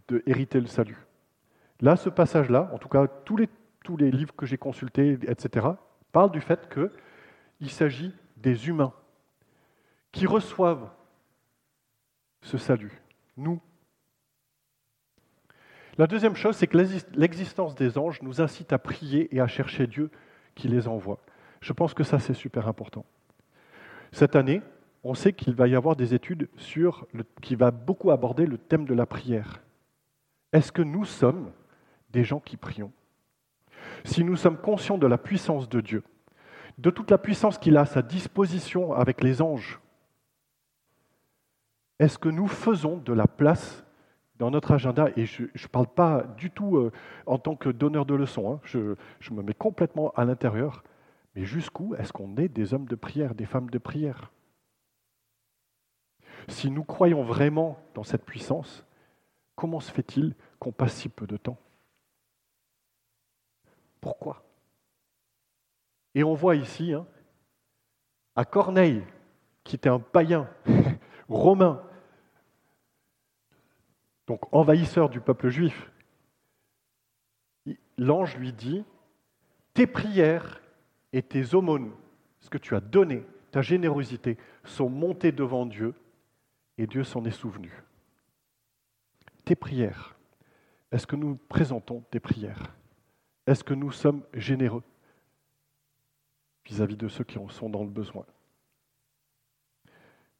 de 0.06 0.22
hériter 0.26 0.60
le 0.60 0.68
salut. 0.68 1.08
Là, 1.80 1.96
ce 1.96 2.08
passage-là, 2.08 2.70
en 2.72 2.78
tout 2.78 2.88
cas 2.88 3.08
tous 3.08 3.36
les, 3.36 3.48
tous 3.82 3.96
les 3.96 4.12
livres 4.12 4.32
que 4.36 4.46
j'ai 4.46 4.58
consultés, 4.58 5.18
etc., 5.26 5.66
parlent 6.12 6.30
du 6.30 6.40
fait 6.40 6.72
qu'il 6.72 7.68
s'agit 7.68 8.14
des 8.36 8.68
humains 8.68 8.92
qui 10.12 10.24
reçoivent 10.24 10.88
ce 12.42 12.58
salut, 12.58 13.02
nous. 13.36 13.60
La 15.98 16.06
deuxième 16.06 16.36
chose, 16.36 16.54
c'est 16.54 16.68
que 16.68 16.78
l'existence 17.16 17.74
des 17.74 17.98
anges 17.98 18.22
nous 18.22 18.40
incite 18.40 18.72
à 18.72 18.78
prier 18.78 19.34
et 19.34 19.40
à 19.40 19.48
chercher 19.48 19.88
Dieu 19.88 20.12
qui 20.54 20.68
les 20.68 20.86
envoie. 20.86 21.18
Je 21.60 21.72
pense 21.72 21.92
que 21.92 22.04
ça, 22.04 22.20
c'est 22.20 22.34
super 22.34 22.68
important. 22.68 23.04
Cette 24.12 24.36
année, 24.36 24.62
on 25.04 25.14
sait 25.14 25.32
qu'il 25.32 25.54
va 25.54 25.68
y 25.68 25.74
avoir 25.74 25.96
des 25.96 26.14
études 26.14 26.48
sur 26.56 27.06
qui 27.40 27.56
va 27.56 27.70
beaucoup 27.70 28.10
aborder 28.10 28.46
le 28.46 28.58
thème 28.58 28.84
de 28.84 28.94
la 28.94 29.06
prière. 29.06 29.62
Est-ce 30.52 30.70
que 30.70 30.82
nous 30.82 31.04
sommes 31.04 31.50
des 32.10 32.24
gens 32.24 32.40
qui 32.40 32.56
prions? 32.56 32.92
Si 34.04 34.22
nous 34.22 34.36
sommes 34.36 34.58
conscients 34.58 34.98
de 34.98 35.06
la 35.06 35.18
puissance 35.18 35.68
de 35.68 35.80
Dieu, 35.80 36.04
de 36.78 36.90
toute 36.90 37.10
la 37.10 37.18
puissance 37.18 37.58
qu'il 37.58 37.76
a 37.76 37.82
à 37.82 37.86
sa 37.86 38.02
disposition 38.02 38.92
avec 38.92 39.22
les 39.22 39.42
anges, 39.42 39.80
est-ce 41.98 42.18
que 42.18 42.28
nous 42.28 42.48
faisons 42.48 42.96
de 42.96 43.12
la 43.12 43.26
place 43.26 43.84
dans 44.38 44.50
notre 44.50 44.72
agenda? 44.72 45.08
Et 45.16 45.26
je 45.26 45.42
ne 45.44 45.68
parle 45.70 45.86
pas 45.86 46.24
du 46.36 46.50
tout 46.50 46.76
euh, 46.76 46.92
en 47.26 47.38
tant 47.38 47.54
que 47.54 47.68
donneur 47.68 48.06
de 48.06 48.14
leçons, 48.14 48.54
hein. 48.54 48.60
je, 48.64 48.94
je 49.20 49.32
me 49.32 49.42
mets 49.42 49.54
complètement 49.54 50.10
à 50.16 50.24
l'intérieur, 50.24 50.82
mais 51.34 51.44
jusqu'où 51.44 51.94
est-ce 51.94 52.12
qu'on 52.12 52.36
est 52.36 52.48
des 52.48 52.74
hommes 52.74 52.86
de 52.86 52.96
prière, 52.96 53.34
des 53.34 53.46
femmes 53.46 53.70
de 53.70 53.78
prière? 53.78 54.32
Si 56.48 56.70
nous 56.70 56.84
croyons 56.84 57.22
vraiment 57.22 57.78
dans 57.94 58.04
cette 58.04 58.24
puissance, 58.24 58.84
comment 59.54 59.80
se 59.80 59.90
fait-il 59.90 60.34
qu'on 60.58 60.72
passe 60.72 60.94
si 60.94 61.08
peu 61.08 61.26
de 61.26 61.36
temps? 61.36 61.58
Pourquoi? 64.00 64.42
Et 66.14 66.24
on 66.24 66.34
voit 66.34 66.56
ici, 66.56 66.92
hein, 66.92 67.06
à 68.34 68.44
Corneille, 68.44 69.04
qui 69.64 69.76
était 69.76 69.88
un 69.88 70.00
païen 70.00 70.48
romain, 71.28 71.82
donc 74.26 74.52
envahisseur 74.52 75.08
du 75.08 75.20
peuple 75.20 75.48
juif, 75.48 75.90
l'ange 77.96 78.36
lui 78.36 78.52
dit, 78.52 78.84
tes 79.74 79.86
prières 79.86 80.60
et 81.12 81.22
tes 81.22 81.54
aumônes, 81.54 81.92
ce 82.40 82.50
que 82.50 82.58
tu 82.58 82.74
as 82.74 82.80
donné, 82.80 83.24
ta 83.50 83.62
générosité, 83.62 84.36
sont 84.64 84.88
montées 84.88 85.32
devant 85.32 85.66
Dieu 85.66 85.94
et 86.78 86.86
Dieu 86.86 87.04
s'en 87.04 87.24
est 87.24 87.30
souvenu. 87.30 87.82
Tes 89.44 89.56
prières, 89.56 90.16
est-ce 90.90 91.06
que 91.06 91.16
nous 91.16 91.36
présentons 91.36 92.04
des 92.12 92.20
prières? 92.20 92.74
Est-ce 93.46 93.64
que 93.64 93.74
nous 93.74 93.90
sommes 93.90 94.22
généreux 94.34 94.84
vis-à-vis 96.64 96.96
de 96.96 97.08
ceux 97.08 97.24
qui 97.24 97.38
en 97.38 97.48
sont 97.48 97.68
dans 97.68 97.82
le 97.82 97.90
besoin? 97.90 98.24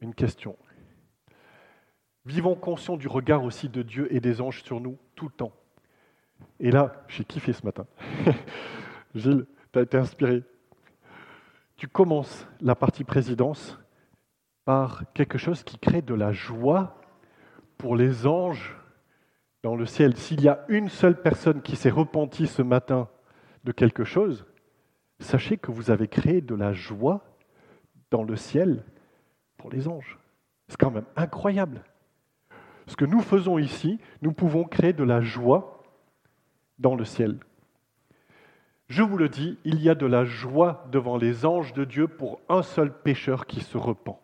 Une 0.01 0.15
question. 0.15 0.57
Vivons 2.25 2.55
conscients 2.55 2.97
du 2.97 3.09
regard 3.09 3.43
aussi 3.43 3.69
de 3.69 3.83
Dieu 3.83 4.13
et 4.15 4.21
des 4.21 4.41
anges 4.41 4.63
sur 4.63 4.81
nous 4.81 4.99
tout 5.17 5.27
le 5.27 5.33
temps. 5.33 5.53
Et 6.61 6.71
là, 6.71 7.05
j'ai 7.09 7.25
kiffé 7.25 7.53
ce 7.53 7.65
matin. 7.65 7.87
Gilles, 9.15 9.47
tu 9.73 9.79
as 9.79 9.83
été 9.83 9.97
inspiré. 9.97 10.43
Tu 11.77 11.89
commences 11.89 12.47
la 12.61 12.75
partie 12.75 13.05
présidence 13.05 13.79
par 14.65 15.05
quelque 15.15 15.39
chose 15.39 15.65
qui 15.65 15.79
crée 15.79 16.03
de 16.03 16.15
la 16.15 16.33
joie 16.33 17.01
pour 17.79 17.97
les 17.97 18.27
anges 18.27 18.77
dans 19.63 19.77
le 19.77 19.87
ciel. 19.87 20.17
S'il 20.17 20.41
y 20.43 20.49
a 20.49 20.65
une 20.69 20.89
seule 20.89 21.21
personne 21.21 21.63
qui 21.63 21.77
s'est 21.77 21.91
repentie 21.91 22.47
ce 22.47 22.63
matin 22.63 23.09
de 23.65 23.73
quelque 23.73 24.05
chose, 24.05 24.47
sachez 25.21 25.57
que 25.57 25.71
vous 25.71 25.91
avez 25.91 26.09
créé 26.09 26.41
de 26.41 26.55
la 26.55 26.73
joie 26.73 27.25
dans 28.11 28.23
le 28.23 28.37
ciel 28.37 28.85
pour 29.57 29.71
les 29.71 29.89
anges. 29.89 30.19
C'est 30.69 30.79
quand 30.79 30.91
même 30.91 31.07
incroyable. 31.17 31.83
Ce 32.87 32.97
que 32.97 33.05
nous 33.05 33.21
faisons 33.21 33.59
ici, 33.59 33.99
nous 34.23 34.33
pouvons 34.33 34.65
créer 34.65 34.93
de 34.93 35.05
la 35.05 35.21
joie 35.21 35.83
dans 36.79 36.95
le 36.95 37.05
ciel. 37.05 37.39
Je 38.89 39.03
vous 39.03 39.17
le 39.17 39.29
dis, 39.29 39.59
il 39.65 39.81
y 39.81 39.89
a 39.89 39.95
de 39.95 40.07
la 40.07 40.25
joie 40.25 40.87
devant 40.91 41.17
les 41.17 41.47
anges 41.47 41.73
de 41.73 41.85
Dieu 41.85 42.09
pour 42.09 42.41
un 42.49 42.63
seul 42.63 42.93
pécheur 42.93 43.47
qui 43.47 43.61
se 43.61 43.79
repent. 43.79 44.21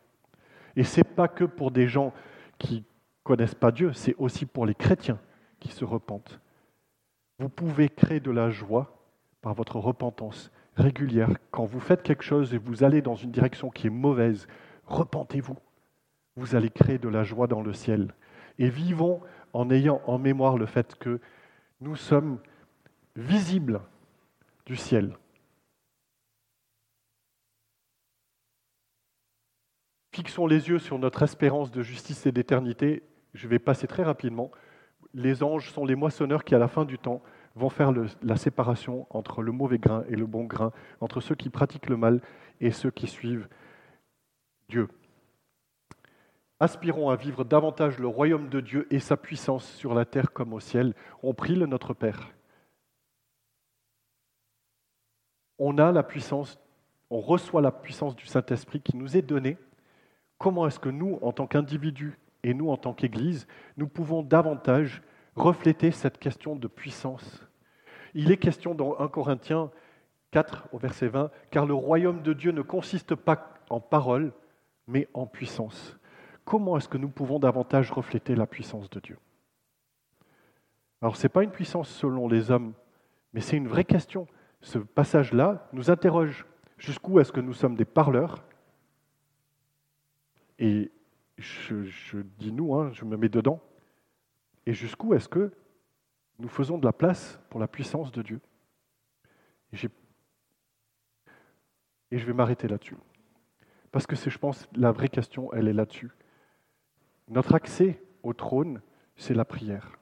Et 0.78 0.84
ce 0.84 1.00
n'est 1.00 1.04
pas 1.04 1.26
que 1.26 1.42
pour 1.42 1.72
des 1.72 1.88
gens 1.88 2.14
qui 2.56 2.84
connaissent 3.24 3.56
pas 3.56 3.72
Dieu, 3.72 3.92
c'est 3.92 4.14
aussi 4.16 4.46
pour 4.46 4.64
les 4.64 4.76
chrétiens 4.76 5.18
qui 5.58 5.72
se 5.72 5.84
repentent. 5.84 6.38
Vous 7.40 7.48
pouvez 7.48 7.88
créer 7.88 8.20
de 8.20 8.30
la 8.30 8.48
joie 8.50 8.96
par 9.42 9.54
votre 9.54 9.80
repentance 9.80 10.52
régulière. 10.76 11.30
Quand 11.50 11.64
vous 11.64 11.80
faites 11.80 12.04
quelque 12.04 12.22
chose 12.22 12.54
et 12.54 12.58
vous 12.58 12.84
allez 12.84 13.02
dans 13.02 13.16
une 13.16 13.32
direction 13.32 13.70
qui 13.70 13.88
est 13.88 13.90
mauvaise, 13.90 14.46
repentez-vous. 14.86 15.56
vous 16.36 16.54
allez 16.54 16.70
créer 16.70 16.98
de 16.98 17.08
la 17.08 17.24
joie 17.24 17.48
dans 17.48 17.62
le 17.62 17.72
ciel. 17.72 18.14
Et 18.60 18.70
vivons 18.70 19.20
en 19.52 19.70
ayant 19.70 20.00
en 20.06 20.18
mémoire 20.18 20.58
le 20.58 20.66
fait 20.66 20.94
que 20.94 21.18
nous 21.80 21.96
sommes 21.96 22.38
visibles 23.16 23.80
du 24.64 24.76
ciel. 24.76 25.16
Fixons 30.18 30.48
les 30.48 30.68
yeux 30.68 30.80
sur 30.80 30.98
notre 30.98 31.22
espérance 31.22 31.70
de 31.70 31.80
justice 31.80 32.26
et 32.26 32.32
d'éternité. 32.32 33.04
Je 33.34 33.46
vais 33.46 33.60
passer 33.60 33.86
très 33.86 34.02
rapidement. 34.02 34.50
Les 35.14 35.44
anges 35.44 35.70
sont 35.70 35.84
les 35.84 35.94
moissonneurs 35.94 36.42
qui, 36.42 36.56
à 36.56 36.58
la 36.58 36.66
fin 36.66 36.84
du 36.84 36.98
temps, 36.98 37.22
vont 37.54 37.68
faire 37.68 37.92
la 38.22 38.34
séparation 38.34 39.06
entre 39.10 39.42
le 39.42 39.52
mauvais 39.52 39.78
grain 39.78 40.02
et 40.08 40.16
le 40.16 40.26
bon 40.26 40.42
grain, 40.42 40.72
entre 41.00 41.20
ceux 41.20 41.36
qui 41.36 41.50
pratiquent 41.50 41.88
le 41.88 41.96
mal 41.96 42.20
et 42.60 42.72
ceux 42.72 42.90
qui 42.90 43.06
suivent 43.06 43.46
Dieu. 44.68 44.88
Aspirons 46.58 47.10
à 47.10 47.14
vivre 47.14 47.44
davantage 47.44 48.00
le 48.00 48.08
royaume 48.08 48.48
de 48.48 48.58
Dieu 48.58 48.88
et 48.90 48.98
sa 48.98 49.16
puissance 49.16 49.70
sur 49.74 49.94
la 49.94 50.04
terre 50.04 50.32
comme 50.32 50.52
au 50.52 50.58
ciel. 50.58 50.94
On 51.22 51.32
prie 51.32 51.54
le 51.54 51.66
Notre 51.66 51.94
Père. 51.94 52.34
On 55.60 55.78
a 55.78 55.92
la 55.92 56.02
puissance, 56.02 56.58
on 57.08 57.20
reçoit 57.20 57.62
la 57.62 57.70
puissance 57.70 58.16
du 58.16 58.26
Saint-Esprit 58.26 58.80
qui 58.80 58.96
nous 58.96 59.16
est 59.16 59.22
donnée. 59.22 59.56
Comment 60.38 60.66
est-ce 60.66 60.78
que 60.78 60.88
nous, 60.88 61.18
en 61.22 61.32
tant 61.32 61.46
qu'individus 61.46 62.18
et 62.42 62.54
nous, 62.54 62.70
en 62.70 62.76
tant 62.76 62.94
qu'Église, 62.94 63.46
nous 63.76 63.88
pouvons 63.88 64.22
davantage 64.22 65.02
refléter 65.34 65.90
cette 65.90 66.18
question 66.18 66.56
de 66.56 66.68
puissance? 66.68 67.44
Il 68.14 68.30
est 68.30 68.36
question 68.36 68.74
dans 68.74 68.98
1 68.98 69.08
Corinthiens 69.08 69.70
4 70.30 70.68
au 70.72 70.78
verset 70.78 71.08
20, 71.08 71.30
car 71.50 71.66
le 71.66 71.74
royaume 71.74 72.22
de 72.22 72.32
Dieu 72.32 72.52
ne 72.52 72.62
consiste 72.62 73.14
pas 73.14 73.54
en 73.70 73.80
parole, 73.80 74.32
mais 74.86 75.08
en 75.14 75.26
puissance 75.26 75.98
comment 76.48 76.78
est-ce 76.78 76.88
que 76.88 76.96
nous 76.96 77.10
pouvons 77.10 77.38
davantage 77.38 77.92
refléter 77.92 78.34
la 78.34 78.46
puissance 78.46 78.88
de 78.88 79.00
Dieu? 79.00 79.18
Alors 81.02 81.16
ce 81.16 81.24
n'est 81.24 81.28
pas 81.28 81.42
une 81.42 81.50
puissance 81.50 81.90
selon 81.90 82.26
les 82.26 82.50
hommes, 82.50 82.72
mais 83.34 83.42
c'est 83.42 83.58
une 83.58 83.68
vraie 83.68 83.84
question. 83.84 84.26
Ce 84.62 84.78
passage-là 84.78 85.68
nous 85.74 85.90
interroge. 85.90 86.46
Jusqu'où 86.78 87.20
est-ce 87.20 87.32
que 87.32 87.40
nous 87.40 87.52
sommes 87.52 87.76
des 87.76 87.84
parleurs? 87.84 88.42
Et 90.58 90.90
je, 91.36 92.18
dis 92.38 92.52
nous, 92.52 92.74
hein, 92.74 92.90
je 92.92 93.04
me 93.04 93.16
mets 93.16 93.28
dedans. 93.28 93.60
Et 94.66 94.72
jusqu'où 94.72 95.14
est-ce 95.14 95.28
que 95.28 95.52
nous 96.38 96.48
faisons 96.48 96.78
de 96.78 96.84
la 96.84 96.92
place 96.92 97.40
pour 97.48 97.60
la 97.60 97.68
puissance 97.68 98.12
de 98.12 98.22
Dieu? 98.22 98.40
Et, 99.72 99.76
je 102.18 102.26
vais 102.26 102.32
m'arrêter 102.32 102.68
là-dessus. 102.68 102.96
Parce 103.92 104.06
que 104.06 104.16
c'est, 104.16 104.30
je 104.30 104.38
pense, 104.38 104.68
la 104.74 104.92
vraie 104.92 105.08
question, 105.08 105.52
elle 105.52 105.68
est 105.68 105.72
là-dessus. 105.72 106.10
Notre 107.28 107.54
accès 107.54 108.02
au 108.22 108.32
trône, 108.32 108.80
c'est 109.16 109.34
la 109.34 109.44
prière. 109.44 109.98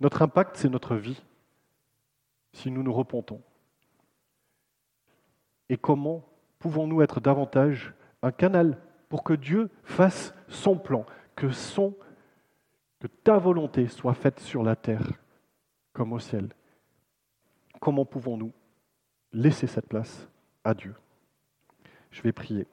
Notre 0.00 0.22
impact, 0.22 0.56
c'est 0.56 0.68
notre 0.68 0.96
vie, 0.96 1.22
si 2.52 2.70
nous 2.70 2.82
nous 2.82 2.92
repentons. 2.92 3.42
Et 5.68 5.76
comment 5.76 6.24
pouvons-nous 6.58 7.02
être 7.02 7.20
davantage 7.20 7.94
un 8.24 8.32
canal 8.32 8.78
pour 9.10 9.22
que 9.22 9.34
Dieu 9.34 9.70
fasse 9.84 10.34
son 10.48 10.76
plan, 10.78 11.04
que, 11.36 11.50
son, 11.50 11.94
que 12.98 13.06
ta 13.06 13.36
volonté 13.36 13.86
soit 13.86 14.14
faite 14.14 14.40
sur 14.40 14.62
la 14.62 14.76
terre 14.76 15.12
comme 15.92 16.12
au 16.12 16.18
ciel 16.18 16.48
Comment 17.80 18.06
pouvons-nous 18.06 18.52
laisser 19.32 19.66
cette 19.66 19.88
place 19.88 20.26
à 20.64 20.72
Dieu? 20.72 20.94
Je 22.10 22.22
vais 22.22 22.32
prier. 22.32 22.66